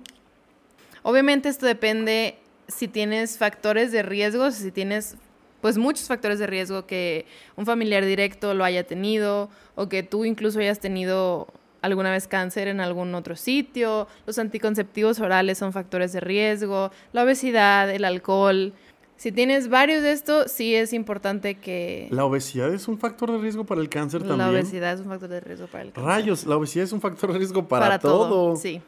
Obviamente 1.03 1.49
esto 1.49 1.67
depende 1.67 2.39
si 2.69 2.89
tienes 2.89 3.39
factores 3.39 3.93
de 3.93 4.03
riesgo, 4.03 4.51
si 4.51 4.73
tienes 4.73 5.17
pues 5.61 5.79
muchos 5.79 6.07
factores 6.07 6.39
de 6.39 6.47
riesgo 6.47 6.87
que 6.87 7.27
un 7.57 7.67
familiar 7.67 8.05
directo 8.05 8.55
lo 8.55 8.65
haya 8.65 8.85
tenido 8.85 9.51
o 9.75 9.89
que 9.89 10.03
tú 10.03 10.25
incluso 10.25 10.59
hayas 10.59 10.81
tenido 10.81 11.49
alguna 11.83 12.11
vez 12.11 12.29
cáncer 12.29 12.69
en 12.69 12.81
algún 12.81 13.15
otro 13.15 13.37
sitio. 13.37 14.09
Los 14.27 14.39
anticonceptivos 14.39 15.21
orales 15.21 15.59
son 15.59 15.73
factores 15.73 16.13
de 16.13 16.21
riesgo, 16.21 16.91
la 17.13 17.23
obesidad, 17.23 17.91
el 17.91 18.05
alcohol. 18.05 18.75
Si 19.17 19.33
tienes 19.33 19.69
varios 19.69 20.03
de 20.03 20.13
estos, 20.13 20.53
sí 20.53 20.75
es 20.75 20.93
importante 20.93 21.55
que 21.55 22.07
¿La 22.11 22.25
obesidad 22.25 22.73
es 22.75 22.87
un 22.87 22.99
factor 22.99 23.33
de 23.33 23.39
riesgo 23.39 23.65
para 23.65 23.81
el 23.81 23.89
cáncer 23.89 24.21
la 24.23 24.37
también? 24.37 24.51
obesidad 24.51 24.93
es 24.93 25.01
un 25.01 25.07
factor 25.07 25.29
de 25.31 25.41
riesgo 25.41 25.67
para 25.69 25.85
el 25.85 25.93
cáncer. 25.93 26.05
Rayos, 26.05 26.47
la 26.47 26.57
obesidad 26.57 26.85
es 26.85 26.93
un 26.93 27.01
factor 27.01 27.33
de 27.33 27.39
riesgo 27.39 27.67
para, 27.67 27.99
todo. 27.99 28.57
Sí. 28.57 28.83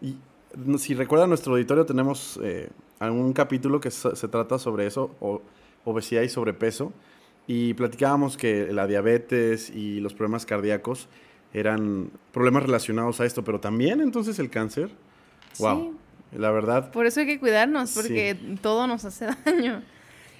Y 0.00 0.16
si 0.78 0.94
recuerdan 0.94 1.28
nuestro 1.28 1.52
auditorio, 1.52 1.84
tenemos 1.84 2.40
eh, 2.42 2.70
algún 2.98 3.34
capítulo 3.34 3.78
que 3.78 3.90
se, 3.90 4.28
trata 4.28 4.58
sobre 4.58 4.86
eso, 4.86 5.14
o, 5.20 5.42
obesidad 5.84 6.22
y 6.22 6.28
sobrepeso, 6.30 6.92
y 7.46 7.74
platicábamos 7.74 8.36
que 8.36 8.72
la 8.72 8.86
diabetes 8.86 9.70
y 9.70 10.00
los 10.00 10.14
problemas 10.14 10.46
cardíacos 10.46 11.08
eran 11.52 12.10
problemas 12.32 12.64
relacionados 12.64 13.20
a 13.20 13.26
esto, 13.26 13.44
pero 13.44 13.60
también 13.60 14.00
entonces 14.00 14.38
el 14.38 14.50
cáncer. 14.50 14.90
Wow, 15.58 15.94
la 16.32 16.50
verdad, 16.50 16.90
Por 16.90 17.06
eso 17.06 17.20
hay 17.20 17.26
que 17.26 17.38
cuidarnos, 17.40 17.90
Sí. 17.90 18.00
porque 18.00 18.36
todo 18.60 18.86
nos 18.86 19.04
hace 19.04 19.26
daño. 19.44 19.82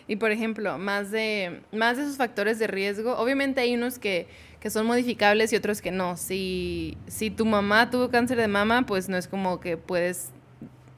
Y 0.09 0.17
por 0.17 0.31
ejemplo, 0.31 0.79
más 0.79 1.11
de, 1.11 1.61
más 1.73 1.97
de 1.97 2.05
esos 2.05 2.17
factores 2.17 2.59
de 2.59 2.67
riesgo, 2.69 3.17
obviamente 3.19 3.61
hay 3.61 3.75
unos 3.75 3.99
que, 3.99 4.29
que 4.61 4.71
son 4.71 4.87
modificables 4.87 5.53
y 5.53 5.57
otros 5.57 5.83
que 5.83 5.91
no. 5.91 6.17
Si, 6.17 6.97
si 7.09 7.31
tu 7.31 7.45
mamá 7.45 7.91
tuvo 7.91 8.09
cáncer 8.09 8.39
de 8.39 8.47
mama, 8.49 8.87
pues 8.87 9.09
no 9.09 9.17
es 9.17 9.27
como 9.27 9.59
que 9.59 9.77
puedes 9.77 10.31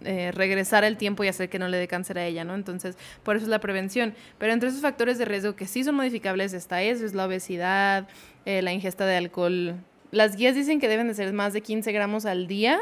eh, 0.04 0.30
regresar 0.32 0.84
el 0.84 0.96
tiempo 0.98 1.24
y 1.24 1.28
hacer 1.28 1.48
que 1.48 1.58
no 1.58 1.68
le 1.68 1.78
dé 1.78 1.88
cáncer 1.88 2.18
a 2.18 2.26
ella, 2.26 2.44
¿no? 2.44 2.54
Entonces, 2.54 2.96
por 3.22 3.36
eso 3.36 3.46
es 3.46 3.48
la 3.48 3.60
prevención. 3.60 4.14
Pero 4.36 4.52
entre 4.52 4.68
esos 4.68 4.82
factores 4.82 5.16
de 5.16 5.24
riesgo 5.24 5.56
que 5.56 5.66
sí 5.66 5.84
son 5.84 5.94
modificables 5.94 6.52
está 6.52 6.82
eso, 6.82 7.06
es 7.06 7.14
la 7.14 7.24
obesidad, 7.26 8.08
eh, 8.44 8.60
la 8.60 8.72
ingesta 8.72 9.06
de 9.06 9.16
alcohol. 9.16 9.76
Las 10.10 10.36
guías 10.36 10.54
dicen 10.54 10.80
que 10.80 10.88
deben 10.88 11.08
de 11.08 11.14
ser 11.14 11.32
más 11.32 11.54
de 11.54 11.62
15 11.62 11.90
gramos 11.92 12.26
al 12.26 12.46
día. 12.46 12.78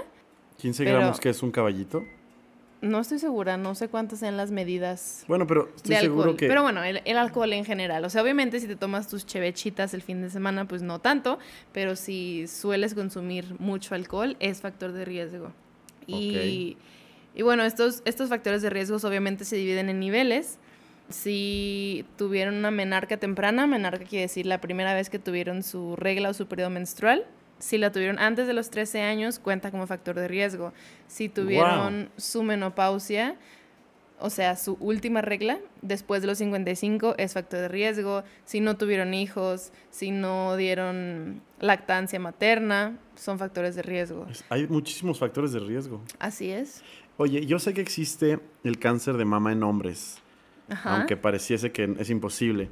15 0.58 0.84
Pero- 0.84 0.98
gramos 0.98 1.20
que 1.20 1.30
es 1.30 1.42
un 1.42 1.50
caballito. 1.50 2.04
No 2.82 3.00
estoy 3.00 3.18
segura, 3.18 3.56
no 3.56 3.74
sé 3.74 3.88
cuántas 3.88 4.18
sean 4.18 4.36
las 4.36 4.50
medidas. 4.50 5.24
Bueno, 5.28 5.46
pero 5.46 5.70
estoy 5.74 5.96
seguro 5.96 6.36
que. 6.36 6.46
Pero 6.46 6.62
bueno, 6.62 6.84
el, 6.84 7.00
el, 7.06 7.16
alcohol 7.16 7.52
en 7.54 7.64
general. 7.64 8.04
O 8.04 8.10
sea, 8.10 8.22
obviamente 8.22 8.60
si 8.60 8.66
te 8.66 8.76
tomas 8.76 9.08
tus 9.08 9.24
chevechitas 9.24 9.94
el 9.94 10.02
fin 10.02 10.20
de 10.20 10.28
semana, 10.28 10.68
pues 10.68 10.82
no 10.82 11.00
tanto. 11.00 11.38
Pero 11.72 11.96
si 11.96 12.46
sueles 12.46 12.94
consumir 12.94 13.58
mucho 13.58 13.94
alcohol, 13.94 14.36
es 14.40 14.60
factor 14.60 14.92
de 14.92 15.06
riesgo. 15.06 15.52
Y, 16.06 16.76
y 17.34 17.42
bueno, 17.42 17.64
estos, 17.64 18.02
estos 18.04 18.28
factores 18.28 18.62
de 18.62 18.70
riesgo 18.70 18.96
obviamente 18.96 19.44
se 19.44 19.56
dividen 19.56 19.88
en 19.88 19.98
niveles. 19.98 20.58
Si 21.08 22.04
tuvieron 22.16 22.56
una 22.56 22.70
menarca 22.70 23.16
temprana, 23.16 23.66
menarca 23.66 24.04
quiere 24.04 24.22
decir 24.22 24.46
la 24.46 24.60
primera 24.60 24.92
vez 24.94 25.08
que 25.08 25.18
tuvieron 25.18 25.62
su 25.62 25.96
regla 25.96 26.30
o 26.30 26.34
su 26.34 26.46
periodo 26.46 26.70
menstrual. 26.70 27.26
Si 27.58 27.78
la 27.78 27.90
tuvieron 27.90 28.18
antes 28.18 28.46
de 28.46 28.52
los 28.52 28.70
13 28.70 29.02
años, 29.02 29.38
cuenta 29.38 29.70
como 29.70 29.86
factor 29.86 30.14
de 30.14 30.28
riesgo. 30.28 30.72
Si 31.06 31.28
tuvieron 31.28 32.10
su 32.16 32.42
menopausia, 32.42 33.36
o 34.18 34.30
sea, 34.30 34.56
su 34.56 34.76
última 34.80 35.20
regla, 35.20 35.58
después 35.82 36.22
de 36.22 36.28
los 36.28 36.38
55 36.38 37.16
es 37.18 37.34
factor 37.34 37.60
de 37.60 37.68
riesgo. 37.68 38.24
Si 38.44 38.60
no 38.60 38.76
tuvieron 38.76 39.14
hijos, 39.14 39.72
si 39.90 40.10
no 40.10 40.56
dieron 40.56 41.42
lactancia 41.60 42.18
materna, 42.18 42.98
son 43.14 43.38
factores 43.38 43.74
de 43.74 43.82
riesgo. 43.82 44.26
Hay 44.48 44.66
muchísimos 44.68 45.18
factores 45.18 45.52
de 45.52 45.60
riesgo. 45.60 46.02
Así 46.18 46.50
es. 46.50 46.82
Oye, 47.18 47.46
yo 47.46 47.58
sé 47.58 47.72
que 47.74 47.80
existe 47.80 48.38
el 48.64 48.78
cáncer 48.78 49.16
de 49.16 49.24
mama 49.24 49.52
en 49.52 49.62
hombres, 49.62 50.18
aunque 50.84 51.16
pareciese 51.16 51.72
que 51.72 51.94
es 51.98 52.10
imposible. 52.10 52.68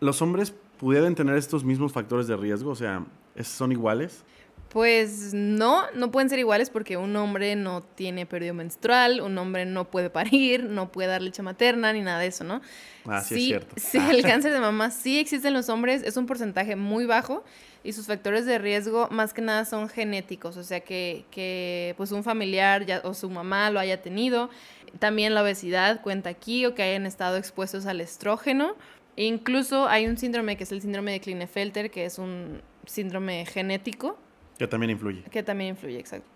¿Los 0.00 0.20
hombres 0.22 0.54
pudieran 0.78 1.14
tener 1.14 1.36
estos 1.36 1.64
mismos 1.64 1.92
factores 1.92 2.26
de 2.26 2.36
riesgo? 2.36 2.70
O 2.70 2.74
sea, 2.74 3.04
¿son 3.42 3.72
iguales? 3.72 4.24
Pues 4.68 5.32
no, 5.32 5.84
no 5.94 6.10
pueden 6.10 6.28
ser 6.28 6.38
iguales 6.38 6.70
porque 6.70 6.96
un 6.96 7.14
hombre 7.16 7.56
no 7.56 7.82
tiene 7.82 8.26
periodo 8.26 8.54
menstrual, 8.54 9.20
un 9.20 9.38
hombre 9.38 9.64
no 9.64 9.90
puede 9.90 10.10
parir, 10.10 10.64
no 10.64 10.90
puede 10.90 11.08
dar 11.08 11.22
leche 11.22 11.42
materna 11.42 11.92
ni 11.92 12.02
nada 12.02 12.18
de 12.18 12.26
eso, 12.26 12.44
¿no? 12.44 12.60
Ah, 13.06 13.22
sí, 13.22 13.34
es 13.36 13.44
cierto. 13.44 13.76
Sí, 13.80 13.98
el 14.10 14.22
cáncer 14.22 14.52
de 14.52 14.60
mama 14.60 14.90
sí 14.90 15.18
existe 15.18 15.48
en 15.48 15.54
los 15.54 15.68
hombres, 15.68 16.02
es 16.02 16.16
un 16.16 16.26
porcentaje 16.26 16.76
muy 16.76 17.06
bajo 17.06 17.44
y 17.84 17.92
sus 17.92 18.06
factores 18.06 18.44
de 18.44 18.58
riesgo 18.58 19.08
más 19.10 19.32
que 19.32 19.40
nada 19.40 19.64
son 19.64 19.88
genéticos, 19.88 20.56
o 20.56 20.64
sea 20.64 20.80
que, 20.80 21.24
que 21.30 21.94
pues 21.96 22.10
un 22.10 22.24
familiar 22.24 22.84
ya, 22.84 23.00
o 23.04 23.14
su 23.14 23.30
mamá 23.30 23.70
lo 23.70 23.78
haya 23.78 24.02
tenido. 24.02 24.50
También 24.98 25.34
la 25.34 25.42
obesidad 25.42 26.02
cuenta 26.02 26.30
aquí 26.30 26.66
o 26.66 26.74
que 26.74 26.82
hayan 26.82 27.06
estado 27.06 27.36
expuestos 27.36 27.86
al 27.86 28.00
estrógeno. 28.00 28.74
Incluso 29.16 29.88
hay 29.88 30.06
un 30.06 30.18
síndrome 30.18 30.56
que 30.56 30.64
es 30.64 30.72
el 30.72 30.82
síndrome 30.82 31.12
de 31.12 31.20
Klinefelter, 31.20 31.90
que 31.90 32.04
es 32.04 32.18
un 32.18 32.60
síndrome 32.86 33.46
genético 33.46 34.18
que 34.58 34.66
también 34.66 34.90
influye. 34.90 35.22
Que 35.24 35.42
también 35.42 35.70
influye, 35.70 35.98
exacto. 35.98 36.28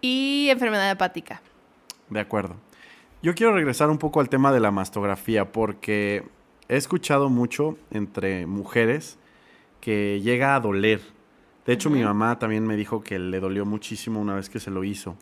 Y 0.00 0.48
enfermedad 0.50 0.90
hepática. 0.90 1.42
De 2.08 2.20
acuerdo. 2.20 2.56
Yo 3.22 3.34
quiero 3.34 3.54
regresar 3.54 3.90
un 3.90 3.98
poco 3.98 4.20
al 4.20 4.28
tema 4.28 4.52
de 4.52 4.60
la 4.60 4.70
mastografía 4.70 5.52
porque 5.52 6.24
he 6.68 6.76
escuchado 6.76 7.28
mucho 7.28 7.76
entre 7.90 8.46
mujeres 8.46 9.18
que 9.80 10.20
llega 10.22 10.54
a 10.54 10.60
doler. 10.60 11.00
De 11.66 11.72
hecho, 11.72 11.90
mi 11.90 12.02
mamá 12.02 12.38
también 12.38 12.66
me 12.66 12.76
dijo 12.76 13.02
que 13.02 13.18
le 13.18 13.40
dolió 13.40 13.66
muchísimo 13.66 14.20
una 14.20 14.34
vez 14.34 14.48
que 14.48 14.60
se 14.60 14.70
lo 14.70 14.84
hizo. 14.84 15.16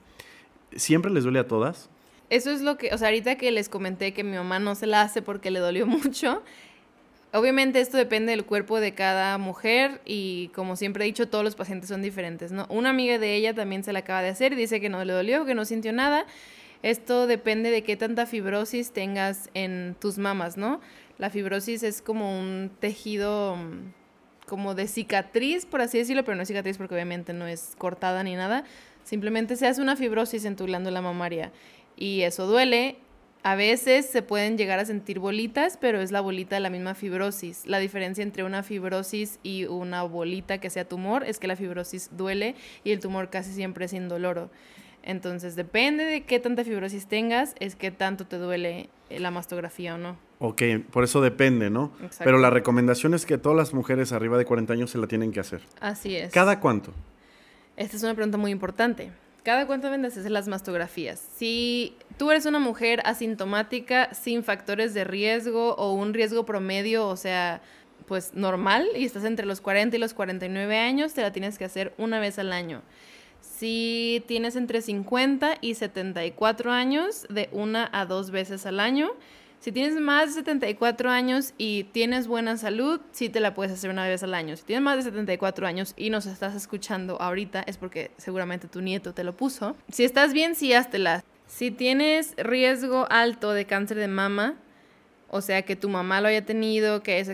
¿Siempre 0.73 1.11
les 1.11 1.25
duele 1.25 1.40
a 1.40 1.49
todas? 1.49 1.90
Eso 2.30 2.50
es 2.50 2.61
lo 2.61 2.76
que, 2.76 2.92
o 2.92 2.99
sea, 2.99 3.08
ahorita 3.08 3.37
que 3.37 3.50
les 3.50 3.68
comenté 3.68 4.12
que 4.12 4.25
mi 4.25 4.37
mamá 4.37 4.58
no 4.58 4.75
se 4.75 4.87
la 4.87 5.02
hace 5.02 5.23
porque 5.23 5.50
le 5.50 5.61
dolió 5.61 5.87
mucho, 5.87 6.42
Obviamente 7.30 7.80
esto 7.80 7.99
depende 7.99 8.30
del 8.30 8.47
cuerpo 8.47 8.80
de 8.80 8.94
cada 8.94 9.37
mujer 9.37 10.00
y 10.06 10.49
como 10.54 10.76
siempre 10.76 11.04
he 11.04 11.06
dicho, 11.06 11.28
todos 11.28 11.44
los 11.44 11.56
pacientes 11.56 11.90
son 11.90 12.00
diferentes, 12.00 12.52
¿no? 12.52 12.66
Una 12.70 12.88
amiga 12.88 13.18
de 13.18 13.35
ella 13.35 13.52
también 13.52 13.85
se 13.85 13.92
la 13.92 13.99
acaba 13.99 14.23
de 14.23 14.30
hacer 14.30 14.54
y 14.54 14.56
dice 14.56 14.80
que 14.80 14.88
no 14.88 15.04
le 15.04 15.12
dolió, 15.12 15.44
que 15.44 15.54
no 15.54 15.66
sintió 15.66 15.92
nada. 15.92 16.25
Esto 16.82 17.26
depende 17.26 17.70
de 17.70 17.82
qué 17.82 17.97
tanta 17.97 18.25
fibrosis 18.25 18.92
tengas 18.92 19.50
en 19.52 19.94
tus 20.00 20.16
mamas, 20.16 20.56
¿no? 20.56 20.80
La 21.18 21.28
fibrosis 21.28 21.82
es 21.82 22.00
como 22.00 22.38
un 22.38 22.70
tejido 22.80 23.56
mm, 23.56 23.92
como 24.47 24.75
de 24.75 24.88
cicatriz, 24.88 25.66
por 25.66 25.82
así 25.82 25.99
decirlo, 25.99 26.25
pero 26.25 26.37
no 26.37 26.42
es 26.42 26.49
cicatriz 26.49 26.78
porque 26.78 26.94
obviamente 26.94 27.35
no 27.35 27.47
es 27.47 27.75
cortada 27.76 28.23
ni 28.23 28.37
nada. 28.37 28.64
Simplemente 29.04 29.56
se 29.56 29.66
hace 29.66 29.82
una 29.82 29.97
fibrosis 29.97 30.47
en 30.47 30.56
tu 30.56 30.64
glándula 30.64 31.02
mamaria 31.02 31.52
y 31.98 32.22
eso 32.22 32.46
duele 32.46 32.96
a 33.42 33.54
veces 33.54 34.06
se 34.06 34.22
pueden 34.22 34.58
llegar 34.58 34.78
a 34.78 34.84
sentir 34.84 35.20
bolitas, 35.20 35.76
pero 35.76 36.00
es 36.00 36.10
la 36.10 36.20
bolita 36.20 36.56
de 36.56 36.60
la 36.60 36.70
misma 36.70 36.94
fibrosis. 36.94 37.66
La 37.66 37.78
diferencia 37.78 38.22
entre 38.22 38.44
una 38.44 38.62
fibrosis 38.62 39.38
y 39.42 39.64
una 39.64 40.02
bolita 40.02 40.58
que 40.58 40.70
sea 40.70 40.87
tumor 40.87 41.24
es 41.24 41.38
que 41.38 41.46
la 41.46 41.56
fibrosis 41.56 42.11
duele 42.16 42.56
y 42.84 42.90
el 42.90 43.00
tumor 43.00 43.30
casi 43.30 43.52
siempre 43.52 43.84
es 43.84 43.92
indoloro. 43.92 44.50
Entonces, 45.02 45.56
depende 45.56 46.04
de 46.04 46.24
qué 46.24 46.40
tanta 46.40 46.64
fibrosis 46.64 47.06
tengas, 47.06 47.54
es 47.61 47.76
que 47.76 47.90
tanto 47.90 48.26
te 48.26 48.37
duele 48.37 48.90
la 49.08 49.30
mastografía 49.30 49.94
o 49.94 49.98
no. 49.98 50.18
Ok, 50.40 50.62
por 50.90 51.04
eso 51.04 51.22
depende, 51.22 51.70
¿no? 51.70 51.92
Exacto. 52.02 52.24
Pero 52.24 52.38
la 52.38 52.50
recomendación 52.50 53.14
es 53.14 53.24
que 53.24 53.38
todas 53.38 53.56
las 53.56 53.72
mujeres 53.72 54.12
arriba 54.12 54.37
de 54.37 54.44
40 54.44 54.72
años 54.72 54.90
se 54.90 54.98
la 54.98 55.06
tienen 55.06 55.32
que 55.32 55.40
hacer. 55.40 55.62
Así 55.80 56.16
es. 56.16 56.32
¿Cada 56.32 56.61
cuánto? 56.61 56.92
Esta 57.76 57.96
es 57.96 58.02
una 58.02 58.14
pregunta 58.14 58.37
muy 58.37 58.50
importante. 58.50 59.11
¿Cada 59.48 59.66
cuánto 59.66 59.88
vendes 59.88 60.14
hacer 60.14 60.30
las 60.30 60.46
mastografías? 60.46 61.26
Si 61.37 61.96
tú 62.18 62.30
eres 62.30 62.44
una 62.44 62.58
mujer 62.58 63.00
asintomática, 63.06 64.12
sin 64.12 64.44
factores 64.44 64.92
de 64.92 65.04
riesgo 65.04 65.74
o 65.76 65.94
un 65.94 66.12
riesgo 66.12 66.44
promedio, 66.44 67.08
o 67.08 67.16
sea, 67.16 67.62
pues 68.06 68.34
normal, 68.34 68.87
y 68.94 69.06
estás 69.06 69.24
entre 69.24 69.46
los 69.46 69.62
40 69.62 69.96
y 69.96 70.00
los 70.00 70.12
49 70.12 70.76
años, 70.76 71.14
te 71.14 71.22
la 71.22 71.32
tienes 71.32 71.56
que 71.56 71.64
hacer 71.64 71.94
una 71.96 72.20
vez 72.20 72.38
al 72.38 72.52
año. 72.52 72.82
Si 73.40 74.22
tienes 74.28 74.54
entre 74.54 74.82
50 74.82 75.56
y 75.62 75.76
74 75.76 76.70
años, 76.70 77.26
de 77.30 77.48
una 77.50 77.88
a 77.90 78.04
dos 78.04 78.30
veces 78.30 78.66
al 78.66 78.80
año. 78.80 79.12
Si 79.61 79.73
tienes 79.73 80.01
más 80.01 80.29
de 80.29 80.33
74 80.35 81.11
años 81.11 81.53
y 81.59 81.85
tienes 81.85 82.29
buena 82.29 82.57
salud, 82.57 83.01
sí 83.11 83.29
te 83.29 83.40
la 83.40 83.55
puedes 83.55 83.73
hacer 83.73 83.90
una 83.90 84.07
vez 84.07 84.23
al 84.23 84.35
año. 84.35 84.57
Si 84.57 84.62
tienes 84.62 84.85
más 84.85 84.97
de 84.97 85.03
74 85.03 85.66
años 85.66 85.94
y 85.97 86.11
nos 86.11 86.27
estás 86.27 86.55
escuchando 86.55 87.21
ahorita, 87.21 87.62
es 87.62 87.77
porque 87.77 88.12
seguramente 88.18 88.68
tu 88.68 88.81
nieto 88.81 89.14
te 89.14 89.25
lo 89.25 89.37
puso. 89.37 89.75
Si 89.90 90.05
estás 90.05 90.33
bien, 90.33 90.55
sí 90.55 90.73
háztela. 90.73 91.25
Si 91.49 91.73
tienes 91.73 92.35
riesgo 92.37 93.07
alto 93.11 93.53
de 93.53 93.64
cáncer 93.64 93.97
de 93.97 94.07
mama, 94.07 94.55
o 95.29 95.40
sea, 95.40 95.62
que 95.62 95.75
tu 95.75 95.88
mamá 95.88 96.21
lo 96.21 96.29
haya 96.29 96.44
tenido, 96.44 97.03
que, 97.03 97.25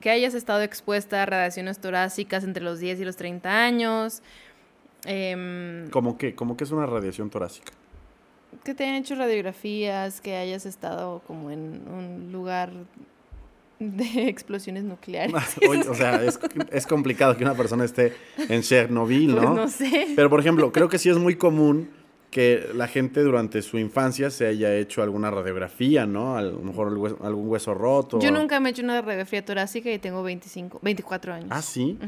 que 0.00 0.10
hayas 0.10 0.34
estado 0.34 0.62
expuesta 0.62 1.22
a 1.22 1.26
radiaciones 1.26 1.78
torácicas 1.78 2.42
entre 2.42 2.64
los 2.64 2.80
10 2.80 3.00
y 3.00 3.04
los 3.04 3.16
30 3.16 3.64
años. 3.64 4.22
Eh, 5.04 5.88
¿Cómo 5.92 6.18
qué? 6.18 6.34
¿Cómo 6.34 6.56
que 6.56 6.64
es 6.64 6.72
una 6.72 6.86
radiación 6.86 7.30
torácica? 7.30 7.72
Que 8.64 8.74
te 8.74 8.84
hayan 8.84 8.96
hecho 8.96 9.14
radiografías, 9.14 10.20
que 10.20 10.36
hayas 10.36 10.66
estado 10.66 11.22
como 11.26 11.50
en 11.50 11.82
un 11.88 12.32
lugar 12.32 12.70
de 13.78 14.28
explosiones 14.28 14.84
nucleares. 14.84 15.34
o 15.88 15.94
sea, 15.94 16.22
es, 16.22 16.86
complicado 16.86 17.36
que 17.36 17.44
una 17.44 17.54
persona 17.54 17.84
esté 17.84 18.14
en 18.36 18.62
Chernobyl, 18.62 19.34
¿no? 19.34 19.40
Pues 19.40 19.50
no 19.50 19.68
sé. 19.68 20.08
Pero, 20.16 20.30
por 20.30 20.40
ejemplo, 20.40 20.72
creo 20.72 20.88
que 20.88 20.98
sí 20.98 21.08
es 21.08 21.18
muy 21.18 21.36
común 21.36 21.90
que 22.30 22.68
la 22.74 22.88
gente 22.88 23.22
durante 23.22 23.62
su 23.62 23.78
infancia 23.78 24.30
se 24.30 24.46
haya 24.46 24.74
hecho 24.74 25.02
alguna 25.02 25.30
radiografía, 25.30 26.06
¿no? 26.06 26.36
A 26.36 26.42
lo 26.42 26.58
mejor 26.58 27.16
algún 27.22 27.48
hueso 27.48 27.72
roto. 27.72 28.18
Yo 28.20 28.30
nunca 28.30 28.60
me 28.60 28.68
he 28.68 28.72
hecho 28.72 28.82
una 28.82 29.00
radiografía 29.00 29.42
torácica 29.44 29.90
y 29.90 29.98
tengo 29.98 30.22
25, 30.22 30.80
24 30.82 31.32
años. 31.32 31.48
¿Ah, 31.50 31.62
sí? 31.62 31.98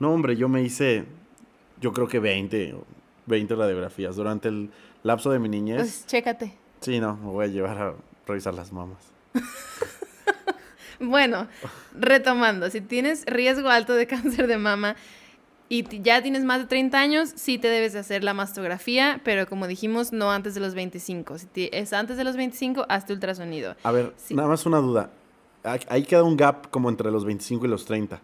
No, 0.00 0.12
hombre, 0.12 0.34
yo 0.34 0.48
me 0.48 0.62
hice, 0.62 1.04
yo 1.80 1.92
creo 1.92 2.08
que 2.08 2.18
20, 2.18 2.74
20 3.26 3.54
radiografías 3.54 4.16
durante 4.16 4.48
el 4.48 4.70
lapso 5.02 5.30
de 5.30 5.38
mi 5.38 5.48
niñez. 5.48 5.78
Pues 5.78 6.06
chécate. 6.06 6.54
Sí, 6.80 7.00
no, 7.00 7.16
me 7.16 7.26
voy 7.26 7.44
a 7.46 7.48
llevar 7.48 7.78
a 7.78 7.94
revisar 8.26 8.54
las 8.54 8.72
mamas. 8.72 8.98
bueno, 11.00 11.48
retomando, 11.98 12.70
si 12.70 12.80
tienes 12.80 13.24
riesgo 13.26 13.68
alto 13.68 13.94
de 13.94 14.06
cáncer 14.08 14.46
de 14.46 14.58
mama 14.58 14.96
y 15.68 15.84
ya 16.02 16.22
tienes 16.22 16.44
más 16.44 16.60
de 16.60 16.66
30 16.66 16.98
años, 16.98 17.32
sí 17.34 17.58
te 17.58 17.68
debes 17.68 17.92
de 17.92 17.98
hacer 17.98 18.24
la 18.24 18.32
mastografía, 18.32 19.20
pero 19.24 19.46
como 19.46 19.66
dijimos, 19.66 20.12
no 20.12 20.30
antes 20.30 20.54
de 20.54 20.60
los 20.60 20.74
25. 20.74 21.38
Si 21.38 21.68
es 21.72 21.92
antes 21.92 22.16
de 22.16 22.24
los 22.24 22.36
25, 22.36 22.86
hazte 22.88 23.12
ultrasonido. 23.12 23.76
A 23.82 23.92
ver, 23.92 24.14
nada 24.30 24.48
más 24.48 24.64
una 24.64 24.78
duda. 24.78 25.10
Ahí 25.62 26.04
queda 26.04 26.22
un 26.22 26.36
gap 26.36 26.70
como 26.70 26.88
entre 26.88 27.10
los 27.10 27.24
25 27.26 27.66
y 27.66 27.68
los 27.68 27.84
30. 27.84 28.20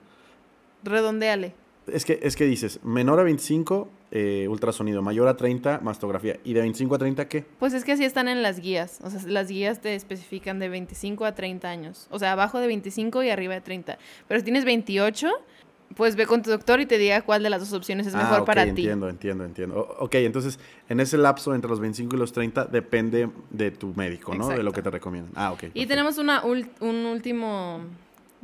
Redondeale. 0.84 1.63
Es 1.86 2.04
que, 2.04 2.18
es 2.22 2.36
que 2.36 2.44
dices, 2.44 2.80
menor 2.82 3.20
a 3.20 3.24
25, 3.24 3.88
eh, 4.10 4.46
ultrasonido, 4.48 5.02
mayor 5.02 5.28
a 5.28 5.36
30, 5.36 5.80
mastografía. 5.82 6.38
¿Y 6.44 6.54
de 6.54 6.60
25 6.60 6.94
a 6.94 6.98
30 6.98 7.28
qué? 7.28 7.44
Pues 7.58 7.74
es 7.74 7.84
que 7.84 7.92
así 7.92 8.04
están 8.04 8.28
en 8.28 8.42
las 8.42 8.60
guías. 8.60 9.00
O 9.02 9.10
sea, 9.10 9.20
las 9.26 9.48
guías 9.48 9.80
te 9.80 9.94
especifican 9.94 10.58
de 10.58 10.68
25 10.68 11.24
a 11.24 11.34
30 11.34 11.68
años. 11.68 12.06
O 12.10 12.18
sea, 12.18 12.32
abajo 12.32 12.58
de 12.58 12.66
25 12.68 13.22
y 13.22 13.30
arriba 13.30 13.54
de 13.54 13.60
30. 13.60 13.98
Pero 14.26 14.40
si 14.40 14.44
tienes 14.44 14.64
28, 14.64 15.30
pues 15.94 16.16
ve 16.16 16.26
con 16.26 16.42
tu 16.42 16.50
doctor 16.50 16.80
y 16.80 16.86
te 16.86 16.98
diga 16.98 17.22
cuál 17.22 17.42
de 17.42 17.50
las 17.50 17.60
dos 17.60 17.72
opciones 17.72 18.06
es 18.06 18.14
mejor 18.14 18.40
ah, 18.40 18.44
para 18.44 18.64
ti. 18.64 18.70
Entiendo, 18.70 19.08
entiendo, 19.08 19.44
entiendo. 19.44 19.96
ok, 19.98 20.14
entonces 20.16 20.58
en 20.88 21.00
ese 21.00 21.18
lapso 21.18 21.54
entre 21.54 21.70
los 21.70 21.80
25 21.80 22.16
y 22.16 22.18
los 22.18 22.32
30 22.32 22.66
depende 22.66 23.28
de 23.50 23.70
tu 23.70 23.94
médico, 23.94 24.34
¿no? 24.34 24.48
De 24.48 24.62
lo 24.62 24.72
que 24.72 24.82
te 24.82 24.90
recomiendan. 24.90 25.32
Ah, 25.36 25.52
ok. 25.52 25.64
Y 25.74 25.86
tenemos 25.86 26.18
una 26.18 26.42
un 26.44 27.06
último 27.06 27.80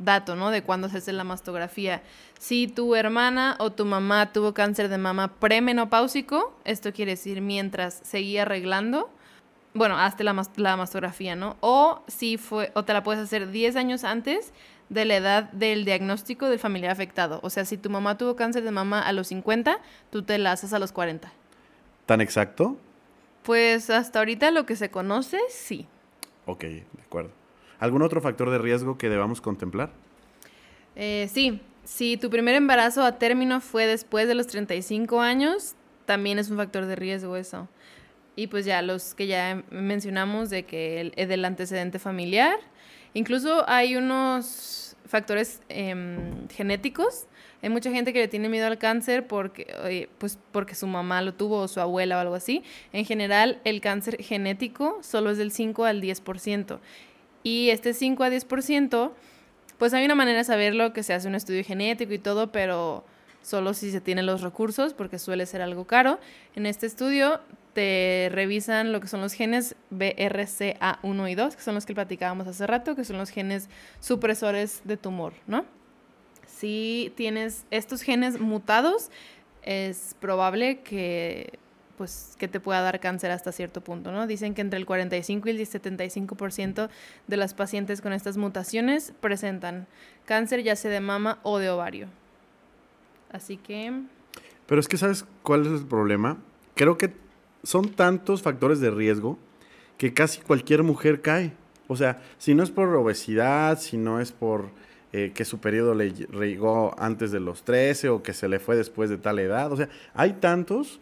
dato, 0.03 0.35
¿no? 0.35 0.51
De 0.51 0.63
cuándo 0.63 0.89
se 0.89 0.97
hace 0.97 1.13
la 1.13 1.23
mastografía. 1.23 2.01
Si 2.39 2.67
tu 2.67 2.95
hermana 2.95 3.55
o 3.59 3.71
tu 3.71 3.85
mamá 3.85 4.33
tuvo 4.33 4.53
cáncer 4.53 4.89
de 4.89 4.97
mama 4.97 5.35
premenopáusico, 5.35 6.53
esto 6.65 6.91
quiere 6.93 7.11
decir 7.11 7.41
mientras 7.41 8.01
seguía 8.03 8.43
arreglando, 8.43 9.09
bueno, 9.73 9.97
hasta 9.97 10.23
la, 10.23 10.35
la 10.57 10.77
mastografía, 10.77 11.35
¿no? 11.35 11.57
O 11.61 12.01
si 12.07 12.37
fue, 12.37 12.71
o 12.75 12.83
te 12.83 12.93
la 12.93 13.03
puedes 13.03 13.23
hacer 13.23 13.51
10 13.51 13.75
años 13.75 14.03
antes 14.03 14.51
de 14.89 15.05
la 15.05 15.15
edad 15.15 15.43
del 15.53 15.85
diagnóstico 15.85 16.49
del 16.49 16.59
familiar 16.59 16.91
afectado. 16.91 17.39
O 17.43 17.49
sea, 17.49 17.63
si 17.63 17.77
tu 17.77 17.89
mamá 17.89 18.17
tuvo 18.17 18.35
cáncer 18.35 18.63
de 18.63 18.71
mama 18.71 19.01
a 19.01 19.13
los 19.13 19.27
50, 19.27 19.79
tú 20.09 20.23
te 20.23 20.37
la 20.37 20.51
haces 20.51 20.73
a 20.73 20.79
los 20.79 20.91
40. 20.91 21.31
¿Tan 22.05 22.19
exacto? 22.19 22.75
Pues 23.43 23.89
hasta 23.89 24.19
ahorita 24.19 24.51
lo 24.51 24.65
que 24.65 24.75
se 24.75 24.91
conoce, 24.91 25.39
sí. 25.49 25.87
Ok, 26.45 26.63
de 26.63 26.85
acuerdo. 27.05 27.31
¿Algún 27.81 28.03
otro 28.03 28.21
factor 28.21 28.51
de 28.51 28.59
riesgo 28.59 28.99
que 28.99 29.09
debamos 29.09 29.41
contemplar? 29.41 29.89
Eh, 30.95 31.27
sí, 31.33 31.59
si 31.83 32.15
tu 32.15 32.29
primer 32.29 32.53
embarazo 32.53 33.03
a 33.03 33.17
término 33.17 33.59
fue 33.59 33.87
después 33.87 34.27
de 34.27 34.35
los 34.35 34.45
35 34.45 35.19
años, 35.19 35.73
también 36.05 36.37
es 36.37 36.51
un 36.51 36.57
factor 36.57 36.85
de 36.85 36.95
riesgo 36.95 37.35
eso. 37.35 37.67
Y 38.35 38.47
pues 38.47 38.65
ya 38.65 38.83
los 38.83 39.15
que 39.15 39.25
ya 39.25 39.63
mencionamos 39.71 40.51
de 40.51 40.63
que 40.63 41.01
el, 41.01 41.11
del 41.27 41.43
antecedente 41.43 41.97
familiar. 41.97 42.59
Incluso 43.15 43.67
hay 43.67 43.95
unos 43.95 44.95
factores 45.05 45.59
em, 45.67 46.47
genéticos. 46.49 47.25
Hay 47.63 47.69
mucha 47.69 47.89
gente 47.89 48.13
que 48.13 48.19
le 48.19 48.27
tiene 48.27 48.47
miedo 48.47 48.67
al 48.67 48.77
cáncer 48.77 49.25
porque, 49.25 50.07
pues 50.19 50.37
porque 50.51 50.75
su 50.75 50.85
mamá 50.85 51.23
lo 51.23 51.33
tuvo 51.33 51.57
o 51.61 51.67
su 51.67 51.81
abuela 51.81 52.17
o 52.17 52.19
algo 52.19 52.35
así. 52.35 52.63
En 52.93 53.05
general, 53.05 53.59
el 53.63 53.81
cáncer 53.81 54.21
genético 54.21 54.99
solo 55.01 55.31
es 55.31 55.39
del 55.39 55.51
5 55.51 55.85
al 55.85 55.99
10%. 55.99 56.79
Y 57.43 57.69
este 57.69 57.93
5 57.93 58.23
a 58.23 58.29
10%, 58.29 59.11
pues 59.77 59.93
hay 59.93 60.05
una 60.05 60.15
manera 60.15 60.39
de 60.39 60.43
saberlo 60.43 60.93
que 60.93 61.03
se 61.03 61.13
hace 61.13 61.27
un 61.27 61.35
estudio 61.35 61.63
genético 61.63 62.13
y 62.13 62.19
todo, 62.19 62.51
pero 62.51 63.03
solo 63.41 63.73
si 63.73 63.91
se 63.91 64.01
tienen 64.01 64.25
los 64.25 64.41
recursos, 64.41 64.93
porque 64.93 65.17
suele 65.17 65.45
ser 65.45 65.61
algo 65.61 65.85
caro. 65.85 66.19
En 66.55 66.65
este 66.65 66.85
estudio 66.85 67.39
te 67.73 68.29
revisan 68.31 68.91
lo 68.91 68.99
que 68.99 69.07
son 69.07 69.21
los 69.21 69.33
genes 69.33 69.75
BRCA1 69.91 71.31
y 71.31 71.35
2, 71.35 71.55
que 71.55 71.61
son 71.61 71.75
los 71.75 71.85
que 71.85 71.95
platicábamos 71.95 72.47
hace 72.47 72.67
rato, 72.67 72.95
que 72.95 73.05
son 73.05 73.17
los 73.17 73.29
genes 73.29 73.69
supresores 73.99 74.81
de 74.83 74.97
tumor, 74.97 75.33
¿no? 75.47 75.65
Si 76.45 77.13
tienes 77.15 77.65
estos 77.71 78.01
genes 78.01 78.39
mutados, 78.39 79.09
es 79.63 80.15
probable 80.19 80.81
que 80.81 81.59
pues 82.01 82.35
que 82.39 82.47
te 82.47 82.59
pueda 82.59 82.81
dar 82.81 82.99
cáncer 82.99 83.29
hasta 83.29 83.51
cierto 83.51 83.81
punto, 83.81 84.11
¿no? 84.11 84.25
Dicen 84.25 84.55
que 84.55 84.61
entre 84.61 84.79
el 84.79 84.87
45 84.87 85.49
y 85.49 85.51
el 85.51 85.59
75% 85.59 86.89
de 87.27 87.37
las 87.37 87.53
pacientes 87.53 88.01
con 88.01 88.11
estas 88.11 88.37
mutaciones 88.37 89.13
presentan 89.21 89.85
cáncer 90.25 90.63
ya 90.63 90.75
sea 90.75 90.89
de 90.89 90.99
mama 90.99 91.37
o 91.43 91.59
de 91.59 91.69
ovario. 91.69 92.07
Así 93.31 93.55
que... 93.55 94.01
Pero 94.65 94.81
es 94.81 94.87
que 94.87 94.97
sabes 94.97 95.25
cuál 95.43 95.67
es 95.67 95.79
el 95.79 95.85
problema. 95.85 96.39
Creo 96.73 96.97
que 96.97 97.13
son 97.61 97.91
tantos 97.91 98.41
factores 98.41 98.79
de 98.79 98.89
riesgo 98.89 99.37
que 99.99 100.11
casi 100.11 100.41
cualquier 100.41 100.81
mujer 100.81 101.21
cae. 101.21 101.53
O 101.87 101.95
sea, 101.95 102.19
si 102.39 102.55
no 102.55 102.63
es 102.63 102.71
por 102.71 102.87
obesidad, 102.95 103.77
si 103.77 103.97
no 103.97 104.19
es 104.19 104.31
por 104.31 104.71
eh, 105.13 105.33
que 105.35 105.45
su 105.45 105.59
periodo 105.59 105.93
le 105.93 106.13
llegó 106.13 106.95
antes 106.97 107.31
de 107.31 107.39
los 107.39 107.61
13 107.61 108.09
o 108.09 108.23
que 108.23 108.33
se 108.33 108.47
le 108.47 108.57
fue 108.57 108.75
después 108.75 109.11
de 109.11 109.19
tal 109.19 109.37
edad. 109.37 109.71
O 109.71 109.77
sea, 109.77 109.87
hay 110.15 110.33
tantos 110.33 110.99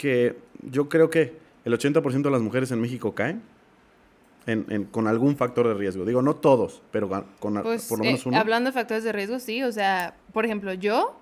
que 0.00 0.34
yo 0.62 0.88
creo 0.88 1.10
que 1.10 1.34
el 1.66 1.74
80% 1.74 2.22
de 2.22 2.30
las 2.30 2.40
mujeres 2.40 2.70
en 2.70 2.80
México 2.80 3.14
caen 3.14 3.42
con 4.90 5.06
algún 5.06 5.36
factor 5.36 5.68
de 5.68 5.74
riesgo. 5.74 6.06
Digo, 6.06 6.22
no 6.22 6.36
todos, 6.36 6.80
pero 6.90 7.26
con 7.38 7.62
pues, 7.62 7.86
por 7.86 7.98
lo 7.98 8.04
menos 8.04 8.24
eh, 8.24 8.30
uno. 8.30 8.38
hablando 8.38 8.70
de 8.70 8.72
factores 8.72 9.04
de 9.04 9.12
riesgo, 9.12 9.38
sí. 9.38 9.62
O 9.62 9.70
sea, 9.70 10.14
por 10.32 10.46
ejemplo, 10.46 10.72
yo 10.72 11.14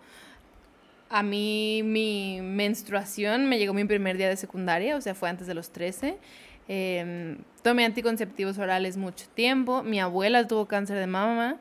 a 1.11 1.25
mí 1.25 1.83
mi 1.85 2.39
menstruación 2.41 3.49
me 3.49 3.59
llegó 3.59 3.75
mi 3.75 3.85
primer 3.85 4.17
día 4.17 4.29
de 4.29 4.37
secundaria, 4.37 4.97
o 4.97 5.01
sea, 5.01 5.17
fue 5.17 5.29
antes 5.29 5.49
de 5.49 5.55
los 5.55 5.71
13. 5.71 6.17
Em, 6.69 7.39
tomé 7.63 7.85
anticonceptivos 7.85 8.59
orales 8.59 8.97
mucho 8.97 9.27
tiempo. 9.35 9.83
Mi 9.83 9.99
abuela 9.99 10.47
tuvo 10.47 10.67
cáncer 10.67 10.99
de 10.99 11.09
mama 11.09 11.57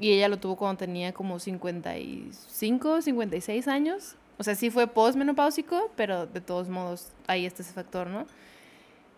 y 0.00 0.10
ella 0.10 0.28
lo 0.28 0.38
tuvo 0.38 0.56
cuando 0.56 0.78
tenía 0.78 1.12
como 1.12 1.38
55, 1.38 3.02
56 3.02 3.68
años. 3.68 4.16
O 4.38 4.44
sea, 4.44 4.54
sí 4.54 4.70
fue 4.70 4.86
postmenopáusico, 4.86 5.90
pero 5.96 6.26
de 6.26 6.40
todos 6.40 6.68
modos 6.68 7.12
ahí 7.26 7.46
está 7.46 7.62
ese 7.62 7.72
factor, 7.72 8.08
¿no? 8.08 8.26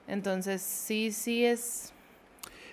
Entonces, 0.09 0.63
sí, 0.63 1.13
sí 1.13 1.45
es... 1.45 1.93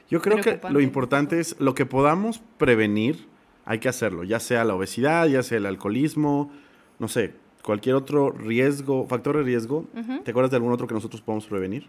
Yo 0.09 0.21
creo 0.21 0.41
que 0.41 0.59
lo 0.69 0.81
importante 0.81 1.39
es 1.39 1.55
lo 1.59 1.73
que 1.73 1.85
podamos 1.85 2.41
prevenir, 2.57 3.27
hay 3.65 3.79
que 3.79 3.89
hacerlo, 3.89 4.23
ya 4.23 4.39
sea 4.39 4.63
la 4.63 4.75
obesidad, 4.75 5.27
ya 5.27 5.41
sea 5.41 5.57
el 5.57 5.65
alcoholismo, 5.65 6.51
no 6.99 7.07
sé, 7.07 7.33
cualquier 7.63 7.95
otro 7.95 8.29
riesgo, 8.29 9.07
factor 9.07 9.37
de 9.37 9.43
riesgo, 9.43 9.85
¿te 10.23 10.31
acuerdas 10.31 10.51
de 10.51 10.57
algún 10.57 10.73
otro 10.73 10.85
que 10.85 10.93
nosotros 10.93 11.21
podemos 11.21 11.47
prevenir? 11.47 11.87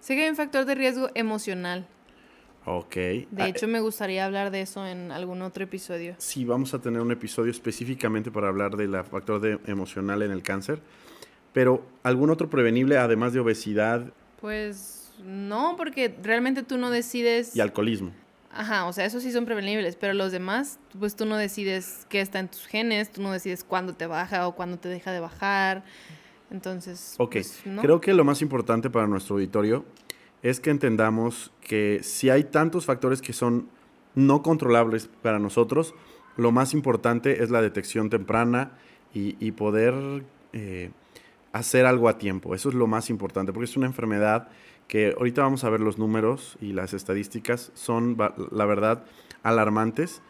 Sé 0.00 0.16
que 0.16 0.24
hay 0.24 0.30
un 0.30 0.36
factor 0.36 0.64
de 0.64 0.74
riesgo 0.74 1.10
emocional. 1.14 1.86
Ok. 2.66 2.94
De 2.94 3.26
ah, 3.38 3.48
hecho, 3.48 3.68
me 3.68 3.80
gustaría 3.80 4.24
hablar 4.24 4.50
de 4.50 4.62
eso 4.62 4.86
en 4.86 5.12
algún 5.12 5.42
otro 5.42 5.64
episodio. 5.64 6.14
Sí, 6.18 6.44
vamos 6.44 6.72
a 6.74 6.80
tener 6.80 7.00
un 7.00 7.12
episodio 7.12 7.50
específicamente 7.50 8.30
para 8.30 8.48
hablar 8.48 8.76
del 8.76 8.92
factor 9.04 9.40
de 9.40 9.58
emocional 9.66 10.22
en 10.22 10.30
el 10.30 10.42
cáncer. 10.42 10.80
Pero, 11.52 11.86
¿algún 12.02 12.30
otro 12.30 12.48
prevenible 12.48 12.96
además 12.96 13.32
de 13.32 13.40
obesidad? 13.40 14.12
Pues 14.40 15.12
no, 15.22 15.74
porque 15.76 16.14
realmente 16.22 16.62
tú 16.62 16.78
no 16.78 16.90
decides... 16.90 17.54
Y 17.54 17.60
alcoholismo. 17.60 18.12
Ajá, 18.50 18.86
o 18.86 18.92
sea, 18.92 19.04
esos 19.04 19.22
sí 19.22 19.32
son 19.32 19.44
prevenibles, 19.44 19.96
pero 19.96 20.14
los 20.14 20.30
demás, 20.30 20.78
pues 20.98 21.16
tú 21.16 21.26
no 21.26 21.36
decides 21.36 22.06
qué 22.08 22.20
está 22.20 22.38
en 22.38 22.48
tus 22.48 22.66
genes, 22.66 23.10
tú 23.10 23.20
no 23.20 23.32
decides 23.32 23.64
cuándo 23.64 23.94
te 23.94 24.06
baja 24.06 24.46
o 24.46 24.54
cuándo 24.54 24.78
te 24.78 24.88
deja 24.88 25.10
de 25.12 25.20
bajar. 25.20 25.84
Entonces, 26.50 27.16
ok, 27.18 27.32
pues, 27.32 27.62
creo 27.80 28.00
que 28.00 28.14
lo 28.14 28.24
más 28.24 28.42
importante 28.42 28.90
para 28.90 29.08
nuestro 29.08 29.34
auditorio 29.36 29.84
es 30.44 30.60
que 30.60 30.70
entendamos 30.70 31.52
que 31.62 32.00
si 32.02 32.28
hay 32.28 32.44
tantos 32.44 32.84
factores 32.84 33.22
que 33.22 33.32
son 33.32 33.68
no 34.14 34.42
controlables 34.42 35.08
para 35.22 35.38
nosotros, 35.38 35.94
lo 36.36 36.52
más 36.52 36.74
importante 36.74 37.42
es 37.42 37.50
la 37.50 37.62
detección 37.62 38.10
temprana 38.10 38.72
y, 39.14 39.52
poder 39.52 39.94
eh, 40.52 40.90
hacer 41.52 41.86
algo 41.86 42.08
a 42.08 42.18
tiempo. 42.18 42.54
Eso 42.54 42.68
es 42.68 42.74
lo 42.74 42.86
más 42.86 43.08
importante, 43.10 43.52
porque 43.52 43.64
es 43.64 43.76
una 43.76 43.86
enfermedad 43.86 44.48
que 44.86 45.14
ahorita 45.16 45.40
vamos 45.40 45.64
a 45.64 45.70
ver 45.70 45.80
los 45.80 45.98
números 45.98 46.58
y 46.60 46.72
las 46.72 46.92
estadísticas, 46.92 47.72
son, 47.74 48.18
la 48.50 48.66
verdad, 48.66 49.04
alarmantes. 49.42 50.20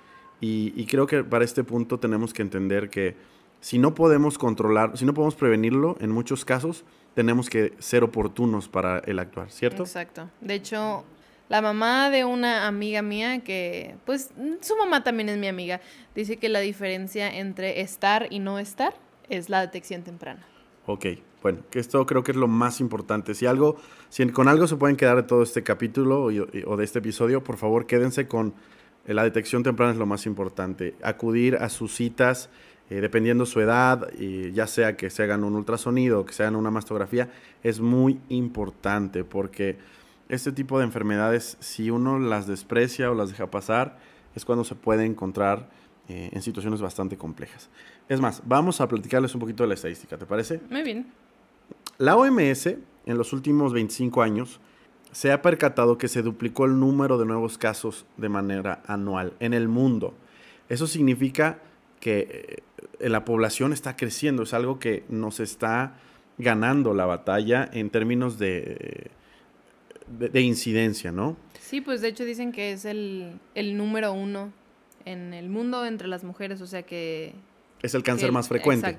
Y, 0.40 0.84
creo 0.86 1.06
que 1.06 1.24
para 1.24 1.44
este 1.44 1.64
punto 1.64 1.98
tenemos 1.98 2.32
que 2.32 2.42
entender 2.42 2.88
que 2.88 3.16
si 3.60 3.78
no 3.78 3.94
podemos 3.94 4.38
controlar, 4.38 4.96
si 4.96 5.06
no 5.06 5.14
podemos 5.14 5.34
prevenirlo, 5.34 5.96
en 6.00 6.10
muchos 6.10 6.44
casos 6.44 6.84
tenemos 7.14 7.48
que 7.48 7.74
ser 7.78 8.04
oportunos 8.04 8.68
para 8.68 8.98
el 9.00 9.18
actuar, 9.18 9.50
¿cierto? 9.50 9.84
Exacto. 9.84 10.28
De 10.40 10.54
hecho, 10.54 11.04
la 11.48 11.62
mamá 11.62 12.10
de 12.10 12.24
una 12.24 12.66
amiga 12.66 13.02
mía, 13.02 13.40
que 13.40 13.96
pues 14.04 14.30
su 14.60 14.76
mamá 14.76 15.04
también 15.04 15.28
es 15.28 15.38
mi 15.38 15.46
amiga, 15.46 15.80
dice 16.14 16.36
que 16.38 16.48
la 16.48 16.60
diferencia 16.60 17.36
entre 17.36 17.80
estar 17.80 18.26
y 18.30 18.38
no 18.38 18.58
estar 18.58 18.94
es 19.28 19.48
la 19.48 19.60
detección 19.60 20.02
temprana. 20.02 20.44
Ok, 20.86 21.06
bueno, 21.42 21.60
que 21.70 21.78
esto 21.78 22.04
creo 22.06 22.22
que 22.22 22.32
es 22.32 22.36
lo 22.36 22.48
más 22.48 22.80
importante. 22.80 23.34
Si 23.34 23.46
algo, 23.46 23.76
si 24.08 24.26
con 24.30 24.48
algo 24.48 24.66
se 24.66 24.76
pueden 24.76 24.96
quedar 24.96 25.16
de 25.16 25.22
todo 25.22 25.42
este 25.42 25.62
capítulo 25.62 26.24
o, 26.24 26.76
de 26.76 26.84
este 26.84 26.98
episodio, 26.98 27.44
por 27.44 27.56
favor 27.56 27.86
quédense 27.86 28.26
con 28.26 28.54
eh, 29.06 29.14
la 29.14 29.24
detección 29.24 29.62
temprana 29.62 29.92
es 29.92 29.98
lo 29.98 30.06
más 30.06 30.26
importante. 30.26 30.94
Acudir 31.02 31.56
a 31.56 31.68
sus 31.68 31.94
citas, 31.94 32.50
eh, 32.90 33.00
dependiendo 33.00 33.46
su 33.46 33.60
edad, 33.60 34.10
ya 34.52 34.66
sea 34.66 34.96
que 34.96 35.10
se 35.10 35.22
hagan 35.22 35.44
un 35.44 35.54
ultrasonido 35.54 36.20
o 36.20 36.26
que 36.26 36.32
se 36.32 36.42
hagan 36.42 36.56
una 36.56 36.70
mastografía, 36.70 37.30
es 37.62 37.80
muy 37.80 38.20
importante 38.28 39.24
porque 39.24 39.78
este 40.28 40.52
tipo 40.52 40.78
de 40.78 40.84
enfermedades, 40.84 41.56
si 41.60 41.90
uno 41.90 42.18
las 42.18 42.46
desprecia 42.46 43.10
o 43.10 43.14
las 43.14 43.30
deja 43.30 43.50
pasar, 43.50 43.98
es 44.34 44.44
cuando 44.44 44.64
se 44.64 44.74
puede 44.74 45.04
encontrar 45.04 45.68
eh, 46.08 46.30
en 46.32 46.42
situaciones 46.42 46.80
bastante 46.80 47.16
complejas. 47.16 47.70
Es 48.08 48.20
más, 48.20 48.42
vamos 48.44 48.80
a 48.80 48.88
platicarles 48.88 49.34
un 49.34 49.40
poquito 49.40 49.62
de 49.62 49.68
la 49.68 49.74
estadística, 49.74 50.18
¿te 50.18 50.26
parece? 50.26 50.60
Muy 50.70 50.82
bien. 50.82 51.06
La 51.98 52.16
OMS 52.16 52.66
en 52.66 53.18
los 53.18 53.32
últimos 53.32 53.72
25 53.72 54.22
años 54.22 54.60
se 55.12 55.30
ha 55.32 55.40
percatado 55.42 55.96
que 55.96 56.08
se 56.08 56.22
duplicó 56.22 56.64
el 56.64 56.78
número 56.78 57.18
de 57.18 57.24
nuevos 57.24 57.56
casos 57.56 58.04
de 58.16 58.28
manera 58.28 58.82
anual 58.86 59.34
en 59.40 59.54
el 59.54 59.68
mundo. 59.68 60.14
Eso 60.68 60.86
significa 60.86 61.60
que 62.04 62.62
eh, 63.00 63.08
la 63.08 63.24
población 63.24 63.72
está 63.72 63.96
creciendo, 63.96 64.42
es 64.42 64.52
algo 64.52 64.78
que 64.78 65.04
nos 65.08 65.40
está 65.40 65.94
ganando 66.36 66.92
la 66.92 67.06
batalla 67.06 67.66
en 67.72 67.88
términos 67.88 68.38
de, 68.38 69.10
de, 70.06 70.40
incidencia, 70.42 71.12
¿no? 71.12 71.38
Sí, 71.58 71.80
pues 71.80 72.02
de 72.02 72.08
hecho 72.08 72.26
dicen 72.26 72.52
que 72.52 72.72
es 72.72 72.84
el, 72.84 73.40
número 73.54 74.12
uno 74.12 74.52
en 75.06 75.32
el 75.32 75.48
mundo 75.48 75.86
entre 75.86 76.06
las 76.06 76.24
mujeres, 76.24 76.60
o 76.60 76.66
sea 76.66 76.82
que... 76.82 77.32
Es 77.80 77.94
el 77.94 78.02
cáncer 78.02 78.32
más 78.32 78.48
frecuente 78.48 78.98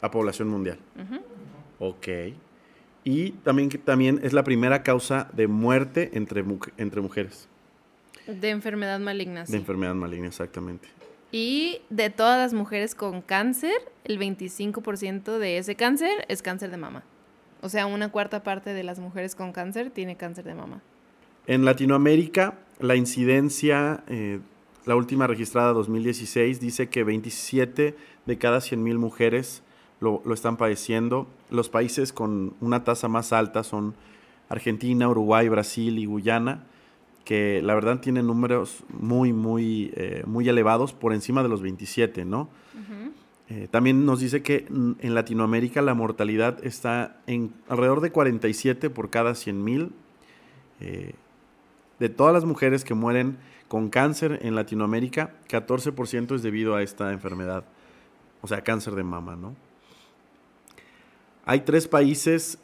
a 0.00 0.10
población 0.10 0.48
mundial. 0.48 0.78
Ok. 1.78 2.08
Y 3.04 3.32
también, 3.32 3.68
también 3.68 4.20
es 4.22 4.32
la 4.32 4.44
primera 4.44 4.82
causa 4.82 5.28
de 5.34 5.46
muerte 5.46 6.10
entre, 6.14 6.42
entre 6.78 7.02
mujeres. 7.02 7.50
De 8.26 8.48
enfermedad 8.48 8.98
maligna. 8.98 9.44
De 9.44 9.58
enfermedad 9.58 9.94
maligna, 9.94 10.28
exactamente. 10.28 10.88
Y 11.38 11.82
de 11.90 12.08
todas 12.08 12.38
las 12.38 12.54
mujeres 12.54 12.94
con 12.94 13.20
cáncer, 13.20 13.74
el 14.04 14.18
25% 14.18 15.36
de 15.36 15.58
ese 15.58 15.74
cáncer 15.74 16.24
es 16.28 16.40
cáncer 16.40 16.70
de 16.70 16.78
mama. 16.78 17.04
O 17.60 17.68
sea, 17.68 17.84
una 17.84 18.10
cuarta 18.10 18.42
parte 18.42 18.72
de 18.72 18.82
las 18.82 18.98
mujeres 18.98 19.34
con 19.34 19.52
cáncer 19.52 19.90
tiene 19.90 20.16
cáncer 20.16 20.46
de 20.46 20.54
mama. 20.54 20.80
En 21.46 21.66
Latinoamérica, 21.66 22.54
la 22.80 22.96
incidencia, 22.96 24.02
eh, 24.08 24.40
la 24.86 24.96
última 24.96 25.26
registrada 25.26 25.74
2016, 25.74 26.58
dice 26.58 26.88
que 26.88 27.04
27 27.04 27.94
de 28.24 28.38
cada 28.38 28.60
100.000 28.60 28.96
mujeres 28.96 29.62
lo, 30.00 30.22
lo, 30.24 30.32
están 30.32 30.56
padeciendo. 30.56 31.26
Los 31.50 31.68
países 31.68 32.14
con 32.14 32.54
una 32.62 32.82
tasa 32.82 33.08
más 33.08 33.34
alta 33.34 33.62
son 33.62 33.94
Argentina, 34.48 35.06
Uruguay, 35.06 35.50
Brasil 35.50 35.98
y 35.98 36.06
Guyana, 36.06 36.64
que 37.26 37.60
la 37.60 37.74
verdad 37.74 37.98
tienen 37.98 38.28
números 38.28 38.84
muy, 38.88 39.32
muy, 39.32 39.92
eh, 39.96 40.22
muy 40.26 40.48
elevados, 40.48 40.92
por 40.92 41.12
encima 41.12 41.42
de 41.42 41.48
los 41.48 41.60
27, 41.60 42.24
¿no? 42.24 42.48
eh, 43.48 43.68
también 43.70 44.06
nos 44.06 44.20
dice 44.20 44.42
que 44.42 44.66
en 44.68 45.14
Latinoamérica 45.14 45.82
la 45.82 45.94
mortalidad 45.94 46.64
está 46.64 47.20
en 47.26 47.52
alrededor 47.68 48.00
de 48.00 48.10
47 48.10 48.90
por 48.90 49.10
cada 49.10 49.32
100.000. 49.32 49.90
Eh, 50.80 51.14
de 51.98 52.08
todas 52.08 52.32
las 52.32 52.44
mujeres 52.44 52.84
que 52.84 52.94
mueren 52.94 53.38
con 53.66 53.88
cáncer 53.88 54.38
en 54.42 54.54
Latinoamérica, 54.54 55.34
14% 55.48 56.34
es 56.34 56.42
debido 56.42 56.76
a 56.76 56.82
esta 56.82 57.12
enfermedad, 57.12 57.64
o 58.40 58.46
sea, 58.46 58.62
cáncer 58.62 58.94
de 58.94 59.02
mama, 59.02 59.34
¿no? 59.34 59.56
Hay 61.44 61.60
tres 61.60 61.88
países 61.88 62.58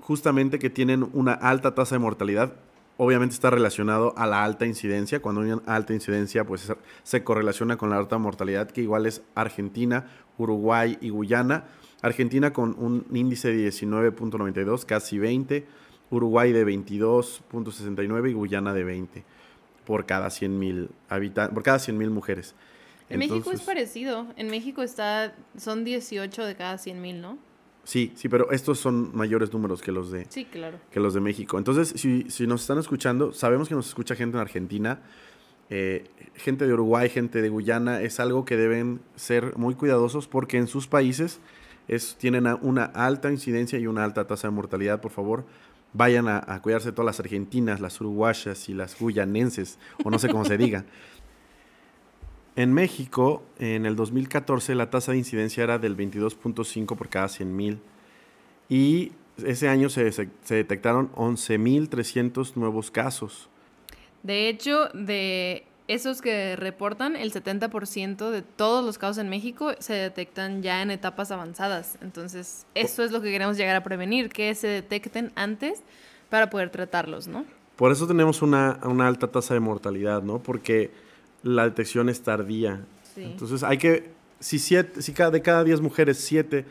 justamente 0.00 0.58
que 0.58 0.70
tienen 0.70 1.08
una 1.12 1.32
alta 1.32 1.74
tasa 1.74 1.96
de 1.96 1.98
mortalidad. 1.98 2.54
Obviamente 2.98 3.34
está 3.34 3.50
relacionado 3.50 4.14
a 4.16 4.26
la 4.26 4.42
alta 4.42 4.64
incidencia. 4.66 5.20
Cuando 5.20 5.42
hay 5.42 5.52
una 5.52 5.62
alta 5.66 5.92
incidencia, 5.92 6.44
pues 6.44 6.72
se 7.02 7.24
correlaciona 7.24 7.76
con 7.76 7.90
la 7.90 7.98
alta 7.98 8.16
mortalidad, 8.18 8.70
que 8.70 8.80
igual 8.80 9.06
es 9.06 9.22
Argentina, 9.34 10.06
Uruguay 10.38 10.96
y 11.00 11.10
Guyana. 11.10 11.64
Argentina 12.00 12.52
con 12.52 12.74
un 12.78 13.06
índice 13.12 13.48
de 13.48 13.68
19.92, 13.68 14.84
casi 14.86 15.18
20. 15.18 15.66
Uruguay 16.10 16.52
de 16.52 16.64
22.69 16.64 18.30
y 18.30 18.32
Guyana 18.32 18.72
de 18.72 18.84
20 18.84 19.24
por 19.84 20.04
cada 20.06 20.28
100.000 20.28 20.88
habitantes, 21.08 21.54
por 21.54 21.62
cada 21.62 21.78
100.000 21.78 22.10
mujeres. 22.10 22.54
En 23.08 23.22
Entonces, 23.22 23.46
México 23.46 23.52
es 23.52 23.62
parecido. 23.62 24.26
En 24.36 24.48
México 24.48 24.82
está, 24.82 25.34
son 25.56 25.84
18 25.84 26.44
de 26.44 26.56
cada 26.56 26.76
100.000, 26.76 27.20
¿no? 27.20 27.38
Sí, 27.86 28.12
sí, 28.16 28.28
pero 28.28 28.50
estos 28.50 28.80
son 28.80 29.16
mayores 29.16 29.52
números 29.52 29.80
que 29.80 29.92
los 29.92 30.10
de, 30.10 30.26
sí, 30.28 30.44
claro. 30.44 30.80
que 30.90 30.98
los 30.98 31.14
de 31.14 31.20
México. 31.20 31.56
Entonces, 31.56 31.94
si, 31.94 32.28
si 32.28 32.44
nos 32.44 32.62
están 32.62 32.78
escuchando, 32.78 33.32
sabemos 33.32 33.68
que 33.68 33.76
nos 33.76 33.86
escucha 33.86 34.16
gente 34.16 34.36
en 34.36 34.40
Argentina, 34.40 34.98
eh, 35.70 36.04
gente 36.34 36.66
de 36.66 36.74
Uruguay, 36.74 37.08
gente 37.08 37.40
de 37.40 37.48
Guyana, 37.48 38.02
es 38.02 38.18
algo 38.18 38.44
que 38.44 38.56
deben 38.56 39.00
ser 39.14 39.56
muy 39.56 39.76
cuidadosos 39.76 40.26
porque 40.26 40.58
en 40.58 40.66
sus 40.66 40.88
países 40.88 41.38
es, 41.86 42.16
tienen 42.16 42.48
una 42.60 42.86
alta 42.86 43.30
incidencia 43.30 43.78
y 43.78 43.86
una 43.86 44.02
alta 44.02 44.26
tasa 44.26 44.48
de 44.48 44.52
mortalidad. 44.52 45.00
Por 45.00 45.12
favor, 45.12 45.44
vayan 45.92 46.26
a, 46.26 46.42
a 46.44 46.60
cuidarse 46.62 46.90
todas 46.90 47.06
las 47.06 47.20
argentinas, 47.20 47.80
las 47.80 48.00
uruguayas 48.00 48.68
y 48.68 48.74
las 48.74 48.98
guyanenses, 48.98 49.78
o 50.04 50.10
no 50.10 50.18
sé 50.18 50.28
cómo 50.28 50.44
se 50.44 50.58
diga. 50.58 50.84
En 52.56 52.72
México, 52.72 53.42
en 53.58 53.84
el 53.84 53.96
2014, 53.96 54.74
la 54.74 54.88
tasa 54.88 55.12
de 55.12 55.18
incidencia 55.18 55.62
era 55.62 55.78
del 55.78 55.96
22.5 55.96 56.96
por 56.96 57.08
cada 57.08 57.26
100.000 57.26 57.78
y 58.70 59.12
ese 59.44 59.68
año 59.68 59.90
se, 59.90 60.10
se, 60.10 60.30
se 60.42 60.54
detectaron 60.54 61.12
11.300 61.12 62.56
nuevos 62.56 62.90
casos. 62.90 63.50
De 64.22 64.48
hecho, 64.48 64.88
de 64.94 65.66
esos 65.88 66.20
que 66.20 66.56
reportan, 66.56 67.14
el 67.14 67.32
70% 67.32 68.30
de 68.30 68.42
todos 68.42 68.84
los 68.84 68.98
casos 68.98 69.18
en 69.18 69.28
México 69.28 69.72
se 69.78 69.92
detectan 69.92 70.62
ya 70.62 70.82
en 70.82 70.90
etapas 70.90 71.30
avanzadas. 71.30 71.98
Entonces, 72.00 72.66
eso 72.74 73.04
es 73.04 73.12
lo 73.12 73.20
que 73.20 73.30
queremos 73.30 73.56
llegar 73.56 73.76
a 73.76 73.84
prevenir, 73.84 74.30
que 74.30 74.54
se 74.54 74.66
detecten 74.66 75.30
antes 75.36 75.82
para 76.30 76.50
poder 76.50 76.70
tratarlos, 76.70 77.28
¿no? 77.28 77.44
Por 77.76 77.92
eso 77.92 78.06
tenemos 78.06 78.42
una, 78.42 78.80
una 78.84 79.06
alta 79.06 79.28
tasa 79.28 79.54
de 79.54 79.60
mortalidad, 79.60 80.22
¿no? 80.22 80.38
Porque 80.38 80.90
la 81.46 81.64
detección 81.64 82.08
es 82.08 82.22
tardía. 82.22 82.84
Sí. 83.14 83.22
Entonces 83.24 83.62
hay 83.62 83.78
que, 83.78 84.10
si, 84.40 84.58
siete, 84.58 85.02
si 85.02 85.12
cada, 85.12 85.30
de 85.30 85.42
cada 85.42 85.64
10 85.64 85.80
mujeres, 85.80 86.18
7 86.18 86.64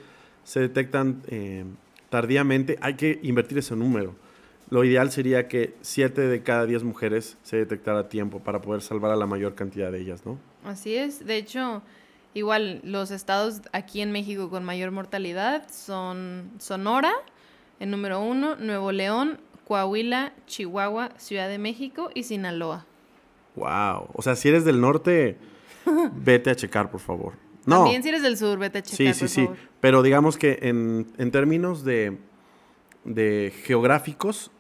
se 0.44 0.60
detectan 0.60 1.22
eh, 1.28 1.66
tardíamente, 2.10 2.78
hay 2.82 2.96
que 2.96 3.20
invertir 3.24 3.58
ese 3.58 3.76
número. 3.76 4.16
Lo 4.70 4.84
ideal 4.84 5.12
sería 5.12 5.48
que 5.48 5.76
7 5.82 6.22
de 6.22 6.44
cada 6.44 6.66
10 6.66 6.84
mujeres 6.84 7.38
se 7.44 7.58
detectara 7.58 8.00
a 8.00 8.10
tiempo 8.10 8.40
para 8.40 8.62
poder 8.62 8.82
salvar 8.82 9.12
a 9.12 9.16
la 9.16 9.26
mayor 9.26 9.56
cantidad 9.56 9.92
de 9.92 10.02
ellas, 10.02 10.26
¿no? 10.26 10.40
Así 10.64 10.96
es. 10.96 11.26
De 11.26 11.38
hecho, 11.38 11.84
igual 12.34 12.82
los 12.84 13.12
estados 13.12 13.62
aquí 13.74 14.02
en 14.02 14.12
México 14.12 14.50
con 14.50 14.64
mayor 14.64 14.92
mortalidad 14.92 15.68
son 15.70 16.52
Sonora, 16.60 17.14
en 17.80 17.92
número 17.92 18.22
uno, 18.22 18.56
Nuevo 18.56 18.92
León, 18.92 19.40
Coahuila, 19.68 20.34
Chihuahua, 20.48 21.12
Ciudad 21.18 21.48
de 21.48 21.58
México 21.58 22.10
y 22.14 22.24
Sinaloa. 22.24 22.86
Wow. 23.56 24.10
O 24.14 24.22
sea, 24.22 24.36
si 24.36 24.50
eres 24.50 24.66
del 24.66 24.82
norte, 24.82 25.38
vete 26.16 26.50
a 26.50 26.56
checar, 26.56 26.92
por 26.92 27.00
favor. 27.00 27.34
No. 27.66 27.84
También 27.84 28.04
si 28.04 28.10
eres 28.10 28.22
del 28.22 28.38
sur, 28.38 28.60
vete 28.60 28.80
a 28.80 28.82
checar, 28.84 28.98
Sí, 28.98 29.14
sí, 29.14 29.20
por 29.22 29.30
sí. 29.30 29.42
favor. 29.46 29.58
Pero 29.80 30.04
digamos 30.04 30.38
que 30.38 30.60
en, 30.62 31.08
en 31.18 31.32
términos 31.32 31.84
de, 31.84 32.18
de 33.04 33.54
geográficos, 33.64 34.52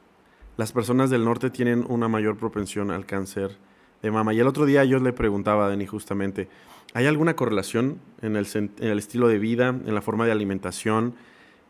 las 0.57 0.71
personas 0.71 1.09
del 1.09 1.23
norte 1.25 1.49
tienen 1.49 1.85
una 1.87 2.07
mayor 2.07 2.37
propensión 2.37 2.89
al 2.91 3.05
cáncer 3.05 3.57
de 4.01 4.11
mama. 4.11 4.33
Y 4.33 4.39
el 4.39 4.47
otro 4.47 4.65
día 4.65 4.83
yo 4.85 4.99
le 4.99 5.13
preguntaba 5.13 5.65
a 5.65 5.69
Dani 5.69 5.85
justamente, 5.85 6.47
¿hay 6.93 7.05
alguna 7.07 7.35
correlación 7.35 7.99
en 8.21 8.35
el, 8.35 8.47
en 8.55 8.71
el 8.79 8.97
estilo 8.97 9.27
de 9.27 9.37
vida, 9.39 9.69
en 9.69 9.93
la 9.93 10.01
forma 10.01 10.25
de 10.25 10.31
alimentación, 10.31 11.15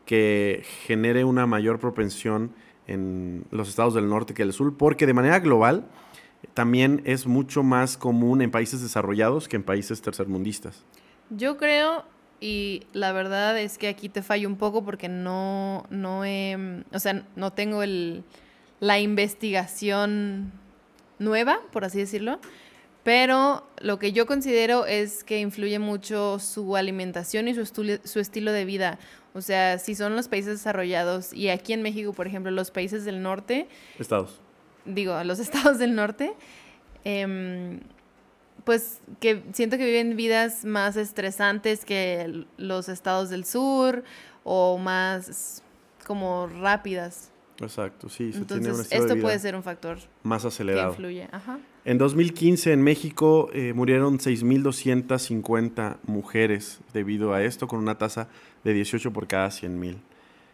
que 0.06 0.64
genere 0.86 1.24
una 1.24 1.48
mayor 1.48 1.80
propensión 1.80 2.52
en 2.88 3.46
los 3.52 3.68
estados 3.70 3.94
del 3.96 4.08
norte 4.08 4.34
que 4.34 4.44
el 4.44 4.54
sur? 4.54 4.78
Porque 4.78 5.08
de 5.08 5.14
manera 5.14 5.40
global 5.40 5.88
también 6.54 7.02
es 7.06 7.28
mucho 7.28 7.64
más 7.64 7.98
común 7.98 8.42
en 8.42 8.52
países 8.52 8.82
desarrollados 8.82 9.48
que 9.48 9.56
en 9.56 9.64
países 9.64 10.02
tercermundistas. 10.02 10.84
Yo 11.30 11.58
creo, 11.58 12.06
y 12.40 12.84
la 12.94 13.12
verdad 13.12 13.60
es 13.60 13.78
que 13.78 13.88
aquí 13.88 14.10
te 14.10 14.22
fallo 14.22 14.48
un 14.48 14.58
poco 14.58 14.84
porque 14.84 15.10
no, 15.10 15.86
no 15.90 16.26
he, 16.26 16.84
o 16.92 17.00
sea, 17.00 17.26
no 17.36 17.54
tengo 17.54 17.84
el, 17.84 18.24
la 18.80 19.00
investigación 19.00 20.52
nueva, 21.20 21.60
por 21.72 21.86
así 21.86 21.98
decirlo, 21.98 22.40
pero 23.04 23.68
lo 23.80 24.00
que 24.00 24.12
yo 24.12 24.26
considero 24.26 24.86
es 24.86 25.24
que 25.24 25.40
influye 25.40 25.80
mucho 25.80 26.40
su 26.40 26.76
alimentación 26.76 27.48
y 27.48 27.54
su, 27.54 27.66
su 27.66 28.20
estilo 28.20 28.52
de 28.52 28.66
vida. 28.66 29.00
O 29.36 29.42
sea, 29.42 29.80
si 29.80 29.96
son 29.96 30.16
los 30.16 30.28
países 30.28 30.54
desarrollados 30.54 31.34
y 31.34 31.50
aquí 31.50 31.74
en 31.74 31.82
México, 31.82 32.14
por 32.14 32.26
ejemplo, 32.26 32.52
los 32.52 32.72
países 32.72 33.06
del 33.06 33.22
norte, 33.22 33.68
Estados. 34.00 34.42
Digo, 34.86 35.22
los 35.24 35.40
estados 35.46 35.78
del 35.80 35.96
norte, 35.96 36.34
eh, 37.04 37.80
pues 38.64 39.00
que 39.20 39.44
siento 39.54 39.78
que 39.78 39.86
viven 39.86 40.16
vidas 40.18 40.66
más 40.66 40.98
estresantes 40.98 41.86
que 41.86 42.46
los 42.58 42.90
estados 42.90 43.30
del 43.30 43.46
sur 43.46 44.04
o 44.44 44.78
más 44.78 45.62
como 46.06 46.48
rápidas. 46.48 47.32
Exacto, 47.62 48.10
sí. 48.10 48.34
Se 48.34 48.40
Entonces, 48.40 48.66
tiene 48.66 48.78
de 48.78 48.96
esto 49.06 49.14
vida 49.16 49.22
puede 49.22 49.40
ser 49.40 49.56
un 49.56 49.64
factor 49.64 49.98
más 50.24 50.42
que 50.42 50.48
acelerado. 50.50 50.90
influye. 50.90 51.28
Ajá. 51.32 51.60
En 51.86 51.98
2015 51.98 52.74
en 52.74 52.82
México 52.82 53.50
eh, 53.54 53.72
murieron 53.74 54.18
6.250 54.18 55.98
mujeres 56.06 56.80
debido 56.94 57.34
a 57.34 57.44
esto, 57.44 57.68
con 57.68 57.80
una 57.80 57.98
tasa 57.98 58.28
de 58.64 58.74
18 58.74 59.14
por 59.14 59.28
cada 59.28 59.50
100.000. 59.50 59.98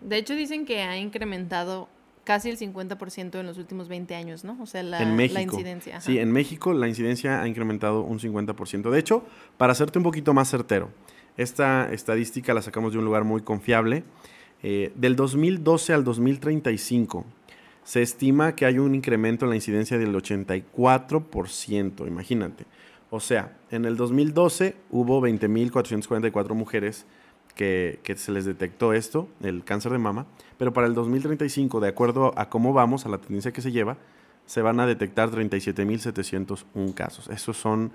De 0.02 0.18
hecho, 0.18 0.36
dicen 0.36 0.66
que 0.66 0.82
ha 0.82 0.98
incrementado 0.98 1.88
casi 2.24 2.50
el 2.50 2.58
50% 2.58 3.40
en 3.40 3.46
los 3.46 3.58
últimos 3.58 3.88
20 3.88 4.16
años, 4.16 4.44
¿no? 4.44 4.58
O 4.62 4.66
sea, 4.66 4.84
la, 4.84 5.02
en 5.02 5.16
México. 5.16 5.36
la 5.36 5.42
incidencia. 5.42 5.98
ajá. 5.98 6.06
Sí, 6.06 6.18
en 6.18 6.32
México 6.32 6.74
la 6.74 6.88
incidencia 6.88 7.42
ha 7.42 7.48
incrementado 7.48 8.02
un 8.02 8.20
50%. 8.20 8.90
De 8.90 9.00
hecho, 9.00 9.26
para 9.58 9.72
hacerte 9.72 9.98
un 9.98 10.04
poquito 10.04 10.34
más 10.34 10.50
certero, 10.50 10.90
esta 11.38 11.92
estadística 11.92 12.54
la 12.54 12.62
sacamos 12.62 12.94
de 12.94 13.00
un 13.00 13.06
lugar 13.06 13.24
muy 13.24 13.42
confiable. 13.42 14.04
Eh, 14.64 14.92
del 14.96 15.16
2012 15.16 15.94
al 15.94 16.04
2035 16.04 17.26
se 17.84 18.02
estima 18.02 18.56
que 18.56 18.66
hay 18.66 18.78
un 18.78 18.94
incremento 18.94 19.46
en 19.46 19.50
la 19.50 19.56
incidencia 19.56 19.98
del 19.98 20.14
84%, 20.14 22.08
imagínate. 22.08 22.66
O 23.10 23.20
sea, 23.20 23.58
en 23.72 23.86
el 23.86 23.98
2012 23.98 24.76
hubo 24.92 25.20
20.444 25.22 26.54
mujeres 26.54 27.06
que, 27.54 28.00
se 28.16 28.32
les 28.32 28.46
detectó 28.46 28.94
esto, 28.94 29.28
el 29.42 29.64
cáncer 29.64 29.92
de 29.92 29.98
mama, 29.98 30.26
pero 30.58 30.74
para 30.74 30.88
el 30.88 30.94
2035, 30.94 31.80
de 31.80 31.90
acuerdo 31.90 32.34
a 32.38 32.50
cómo 32.50 32.74
vamos, 32.74 33.06
a 33.06 33.10
la 33.10 33.18
tendencia 33.18 33.52
que 33.52 33.62
se 33.62 33.72
lleva, 33.72 33.98
se 34.46 34.62
van 34.62 34.80
a 34.80 34.86
detectar 34.86 35.30
37.701 35.30 36.94
casos. 36.94 37.28
Eso 37.30 37.54
son, 37.54 37.92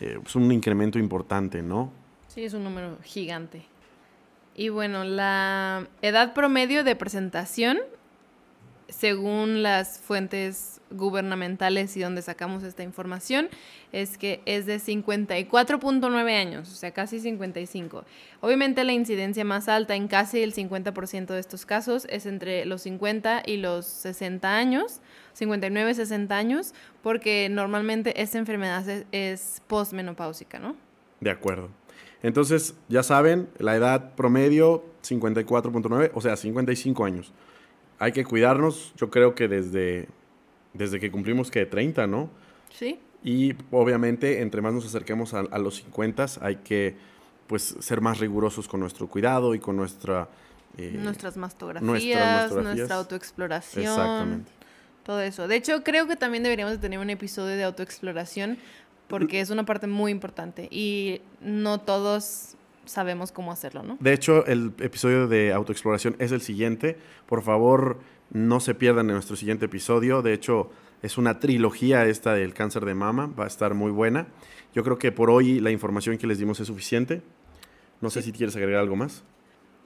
eh, 0.00 0.18
es 0.24 0.36
un 0.36 0.50
incremento 0.52 0.98
importante, 0.98 1.62
¿no? 1.62 1.92
Sí, 2.28 2.44
es 2.44 2.54
un 2.54 2.64
número 2.64 2.98
gigante. 3.02 3.64
Y 4.54 4.70
bueno, 4.70 5.04
la 5.04 5.86
edad 6.02 6.34
promedio 6.34 6.84
de 6.84 6.96
presentación 6.96 7.78
según 8.88 9.62
las 9.62 9.98
fuentes 9.98 10.80
gubernamentales 10.90 11.96
y 11.96 12.00
donde 12.00 12.22
sacamos 12.22 12.62
esta 12.62 12.82
información, 12.82 13.48
es 13.92 14.16
que 14.16 14.40
es 14.46 14.66
de 14.66 14.76
54.9 14.76 16.40
años, 16.40 16.72
o 16.72 16.74
sea, 16.74 16.92
casi 16.92 17.20
55. 17.20 18.04
Obviamente 18.40 18.84
la 18.84 18.92
incidencia 18.92 19.44
más 19.44 19.68
alta 19.68 19.94
en 19.94 20.08
casi 20.08 20.42
el 20.42 20.54
50% 20.54 21.26
de 21.26 21.38
estos 21.38 21.66
casos 21.66 22.06
es 22.10 22.26
entre 22.26 22.64
los 22.64 22.82
50 22.82 23.42
y 23.44 23.58
los 23.58 23.86
60 23.86 24.56
años, 24.56 25.00
59 25.34 25.90
y 25.90 25.94
60 25.94 26.36
años, 26.36 26.74
porque 27.02 27.48
normalmente 27.50 28.20
esta 28.22 28.38
enfermedad 28.38 28.88
es, 28.88 29.04
es 29.12 29.62
postmenopáusica, 29.66 30.58
¿no? 30.58 30.76
De 31.20 31.30
acuerdo. 31.30 31.68
Entonces, 32.22 32.74
ya 32.88 33.02
saben, 33.02 33.48
la 33.58 33.76
edad 33.76 34.14
promedio 34.14 34.84
54.9, 35.02 36.10
o 36.14 36.20
sea, 36.20 36.36
55 36.36 37.04
años. 37.04 37.32
Hay 37.98 38.12
que 38.12 38.24
cuidarnos, 38.24 38.92
yo 38.96 39.10
creo 39.10 39.34
que 39.34 39.48
desde, 39.48 40.08
desde 40.72 41.00
que 41.00 41.10
cumplimos 41.10 41.50
que 41.50 41.66
30, 41.66 42.06
¿no? 42.06 42.30
Sí. 42.70 43.00
Y 43.24 43.54
obviamente, 43.70 44.40
entre 44.40 44.62
más 44.62 44.72
nos 44.72 44.86
acerquemos 44.86 45.34
a, 45.34 45.40
a 45.40 45.58
los 45.58 45.76
50, 45.76 46.26
hay 46.40 46.56
que 46.56 46.96
pues, 47.48 47.76
ser 47.80 48.00
más 48.00 48.18
rigurosos 48.20 48.68
con 48.68 48.80
nuestro 48.80 49.08
cuidado 49.08 49.54
y 49.54 49.58
con 49.58 49.76
nuestra... 49.76 50.28
eh, 50.76 50.92
nuestras, 50.94 51.36
mastografías, 51.36 51.84
nuestras 51.88 52.42
mastografías, 52.42 52.76
nuestra 52.76 52.96
autoexploración. 52.96 53.84
Exactamente. 53.84 54.52
Todo 55.02 55.20
eso. 55.22 55.48
De 55.48 55.56
hecho, 55.56 55.82
creo 55.82 56.06
que 56.06 56.16
también 56.16 56.42
deberíamos 56.42 56.72
de 56.74 56.78
tener 56.78 56.98
un 56.98 57.10
episodio 57.10 57.56
de 57.56 57.64
autoexploración 57.64 58.58
porque 59.08 59.40
es 59.40 59.48
una 59.48 59.64
parte 59.64 59.86
muy 59.86 60.12
importante 60.12 60.68
y 60.70 61.22
no 61.40 61.80
todos 61.80 62.57
sabemos 62.88 63.32
cómo 63.32 63.52
hacerlo, 63.52 63.82
¿no? 63.82 63.96
De 64.00 64.12
hecho, 64.12 64.44
el 64.46 64.72
episodio 64.80 65.28
de 65.28 65.52
autoexploración 65.52 66.16
es 66.18 66.32
el 66.32 66.40
siguiente. 66.40 66.98
Por 67.26 67.42
favor, 67.42 68.00
no 68.30 68.60
se 68.60 68.74
pierdan 68.74 69.08
en 69.08 69.14
nuestro 69.14 69.36
siguiente 69.36 69.66
episodio. 69.66 70.22
De 70.22 70.32
hecho, 70.32 70.70
es 71.02 71.18
una 71.18 71.38
trilogía 71.38 72.06
esta 72.06 72.34
del 72.34 72.54
cáncer 72.54 72.84
de 72.84 72.94
mama. 72.94 73.32
Va 73.38 73.44
a 73.44 73.46
estar 73.46 73.74
muy 73.74 73.90
buena. 73.90 74.26
Yo 74.74 74.82
creo 74.84 74.98
que 74.98 75.12
por 75.12 75.30
hoy 75.30 75.60
la 75.60 75.70
información 75.70 76.18
que 76.18 76.26
les 76.26 76.38
dimos 76.38 76.60
es 76.60 76.66
suficiente. 76.66 77.22
No 78.00 78.10
sé 78.10 78.22
si 78.22 78.32
quieres 78.32 78.54
agregar 78.56 78.80
algo 78.80 78.96
más. 78.96 79.24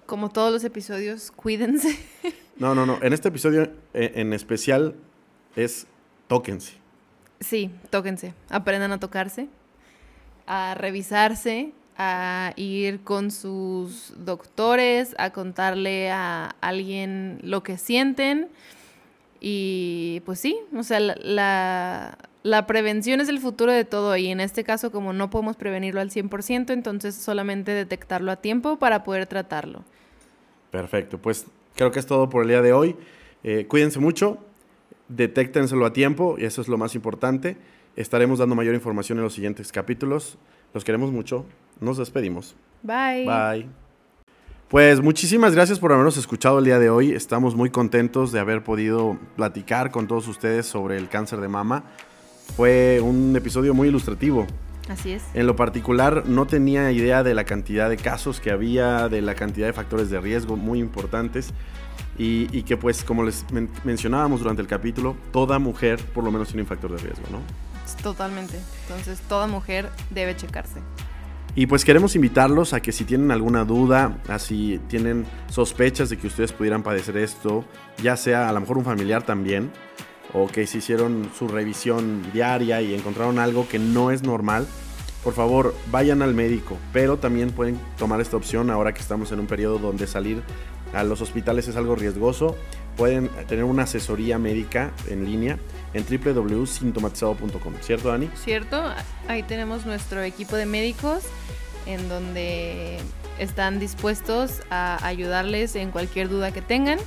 Como 0.07 0.31
todos 0.31 0.53
los 0.53 0.65
episodios, 0.65 1.31
cuídense. 1.31 1.99
No, 2.59 2.75
no, 2.75 2.85
no. 2.85 2.99
En 3.03 3.15
este 3.15 3.29
episodio 3.29 3.63
eh, 3.95 4.13
en 4.17 4.35
especial 4.35 4.95
es 5.57 5.87
tóquense. 6.29 6.75
Sí, 7.41 7.71
tóquense. 7.91 8.35
Aprendan 8.51 8.93
a 8.93 9.01
tocarse, 9.01 9.49
a 10.47 10.75
revisarse, 10.75 11.73
ir 12.57 13.01
con 13.01 13.31
sus 13.31 14.13
doctores, 14.17 15.15
a 15.19 15.31
contarle 15.31 16.11
a 16.11 16.57
alguien 16.61 17.39
lo 17.43 17.63
que 17.63 17.79
sienten. 17.79 18.49
Y 19.41 20.23
pues 20.25 20.39
sí, 20.39 20.57
o 20.77 20.83
sea, 20.83 21.01
la, 21.01 21.17
la, 21.21 22.19
la, 22.45 22.67
prevención 22.67 23.21
es 23.21 23.29
el 23.29 23.41
futuro 23.41 23.73
de 23.73 23.85
todo 23.85 24.17
y 24.17 24.29
en 24.29 24.41
este 24.41 24.63
caso 24.63 24.93
como 24.93 25.13
no 25.13 25.31
podemos 25.31 25.57
prevenirlo 25.57 26.01
al 26.01 26.11
100%, 26.11 26.71
entonces 26.73 27.17
solamente 27.17 27.73
detectarlo 27.73 28.31
a 28.31 28.37
tiempo 28.37 28.79
para 28.79 29.03
poder 29.03 29.27
tratarlo. 29.27 29.85
Perfecto, 30.71 31.19
pues 31.19 31.47
creo 31.75 31.91
que 31.91 31.99
es 31.99 32.07
todo 32.07 32.31
por 32.31 32.43
el 32.43 32.49
día 32.49 32.63
de 32.63 32.73
hoy. 32.73 32.97
Eh, 33.43 33.67
cuídense 33.69 33.99
mucho, 33.99 34.39
detéctenselo 35.09 35.85
a 35.87 35.93
tiempo 35.93 36.37
y 36.39 36.45
eso 36.45 36.61
es 36.63 36.69
lo 36.69 36.79
más 36.79 36.95
importante. 36.95 37.57
Estaremos 37.97 38.39
dando 38.39 38.55
mayor 38.55 38.75
información 38.75 39.19
en 39.19 39.25
los 39.25 39.35
siguientes 39.35 39.73
capítulos. 39.73 40.39
Los 40.73 40.85
queremos 40.85 41.11
mucho. 41.13 41.45
Nos 41.83 41.99
despedimos. 41.99 42.55
Bye. 42.83 43.27
Bye. 43.27 43.69
Pues 44.69 45.03
muchísimas 45.03 45.55
gracias 45.55 45.81
por 45.81 45.93
habernos 45.93 46.17
escuchado 46.17 46.61
el 46.61 46.65
día 46.65 46.79
de 46.79 46.89
hoy. 46.89 47.11
Estamos 47.11 47.57
muy 47.57 47.71
contentos 47.71 48.31
de 48.31 48.39
haber 48.39 48.63
podido 48.63 49.19
platicar 49.37 49.91
con 49.91 50.07
todos 50.07 50.29
ustedes 50.29 50.65
sobre 50.65 50.97
el 50.97 51.09
cáncer 51.09 51.41
de 51.41 51.49
mama. 51.49 51.85
Fue 52.57 53.01
un 53.01 53.35
episodio 53.37 53.75
muy 53.75 53.89
ilustrativo. 53.89 54.47
Así 54.89 55.13
es. 55.13 55.25
En 55.35 55.47
lo 55.47 55.57
particular, 55.57 56.25
no 56.27 56.47
tenía 56.47 56.91
idea 56.93 57.25
de 57.25 57.35
la 57.35 57.45
cantidad 57.45 57.91
de 57.91 57.97
casos 57.97 58.41
que 58.41 58.53
había, 58.53 59.09
de 59.09 59.21
la 59.21 59.35
cantidad 59.35 59.67
de 59.67 59.73
factores 59.73 60.09
de 60.09 60.21
riesgo 60.21 60.57
muy 60.57 60.79
importantes. 60.79 61.53
Y, 62.17 62.47
y 62.57 62.63
que 62.63 62.77
pues, 62.77 63.03
como 63.03 63.25
les 63.25 63.51
men 63.51 63.69
mencionábamos 63.83 64.41
durante 64.41 64.63
el 64.63 64.69
capítulo, 64.69 65.17
toda 65.33 65.59
mujer 65.59 66.01
por 66.15 66.23
lo 66.23 66.31
menos 66.31 66.49
tiene 66.49 66.63
un 66.63 66.69
factor 66.69 66.93
de 66.93 66.99
riesgo, 66.99 67.25
¿no? 67.31 67.41
Totalmente. 68.03 68.59
Entonces, 68.87 69.21
toda 69.29 69.49
mujer 69.49 69.91
debe 70.11 70.37
checarse. 70.37 70.81
Y 71.55 71.67
pues 71.67 71.85
queremos 71.85 72.17
invitarlos 72.17 72.73
a 72.73 72.81
que 72.81 72.93
si 72.93 73.05
tienen 73.05 73.31
alguna 73.31 73.65
duda, 73.65 74.19
a 74.27 74.39
si 74.39 74.81
tienen 74.89 75.27
sospechas 75.49 76.09
de 76.09 76.17
que 76.17 76.27
ustedes 76.27 76.51
pudieran 76.53 76.83
padecer 76.83 77.19
esto, 77.19 77.65
ya 78.03 78.17
sea 78.17 78.49
a 78.49 78.53
lo 78.53 78.61
mejor 78.61 78.79
un 78.79 78.85
familiar 78.85 79.23
también, 79.23 79.71
o 80.33 80.47
que 80.47 80.67
se 80.67 80.79
hicieron 80.79 81.31
su 81.39 81.49
revisión 81.49 82.23
diaria 82.33 82.81
y 82.81 82.95
encontraron 82.95 83.39
algo 83.39 83.69
que 83.69 83.79
no 83.79 84.11
es 84.11 84.23
normal, 84.23 84.67
por 85.23 85.35
favor 85.35 85.75
vayan 85.91 86.23
al 86.23 86.33
médico, 86.33 86.79
pero 86.91 87.19
también 87.19 87.51
pueden 87.51 87.79
tomar 87.99 88.23
esta 88.23 88.39
opción 88.39 88.71
ahora 88.71 88.95
que 88.95 89.03
estamos 89.03 89.31
en 89.31 89.41
un 89.41 89.47
periodo 89.47 89.79
donde 89.79 90.07
salir 90.07 90.43
a 90.95 91.05
los 91.05 91.21
hospitales 91.21 91.69
es 91.69 91.77
algo 91.77 91.97
riesgoso. 91.97 92.57
Pueden 92.97 93.29
tener 93.47 93.65
una 93.65 93.85
asesoría 93.85 94.39
médica 94.39 94.93
en 95.09 95.25
línea 95.25 95.59
en 95.95 96.05
www.sintomatizado.com, 96.05 97.75
¿cierto 97.81 98.09
Dani? 98.09 98.29
Cierto, 98.35 98.83
ahí 99.29 99.43
tenemos 99.43 99.87
nuestro 99.87 100.23
equipo 100.23 100.57
de 100.57 100.67
médicos 100.67 101.25
en 101.87 102.09
donde 102.09 102.99
están 103.39 103.79
dispuestos 103.79 104.61
a 104.71 105.05
ayudarles 105.07 105.75
en 105.77 105.91
cualquier 105.91 106.29
duda 106.29 106.53
que 106.53 106.63
tengan 106.63 106.99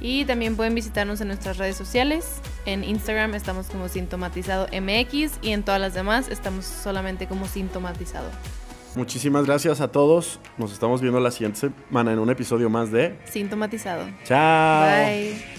y 0.00 0.24
también 0.24 0.56
pueden 0.56 0.74
visitarnos 0.74 1.20
en 1.20 1.28
nuestras 1.28 1.58
redes 1.58 1.76
sociales. 1.76 2.40
En 2.66 2.84
Instagram 2.84 3.34
estamos 3.34 3.66
como 3.66 3.88
sintomatizado 3.88 4.66
MX 4.66 5.38
y 5.42 5.52
en 5.52 5.62
todas 5.62 5.80
las 5.80 5.94
demás 5.94 6.28
estamos 6.28 6.64
solamente 6.64 7.26
como 7.26 7.46
sintomatizado. 7.46 8.28
Muchísimas 8.94 9.46
gracias 9.46 9.80
a 9.80 9.88
todos. 9.88 10.40
Nos 10.56 10.72
estamos 10.72 11.00
viendo 11.00 11.20
la 11.20 11.30
siguiente 11.30 11.60
semana 11.60 12.12
en 12.12 12.18
un 12.18 12.30
episodio 12.30 12.70
más 12.70 12.90
de 12.90 13.18
Sintomatizado. 13.24 14.04
Chao. 14.24 14.86
Bye. 14.86 15.57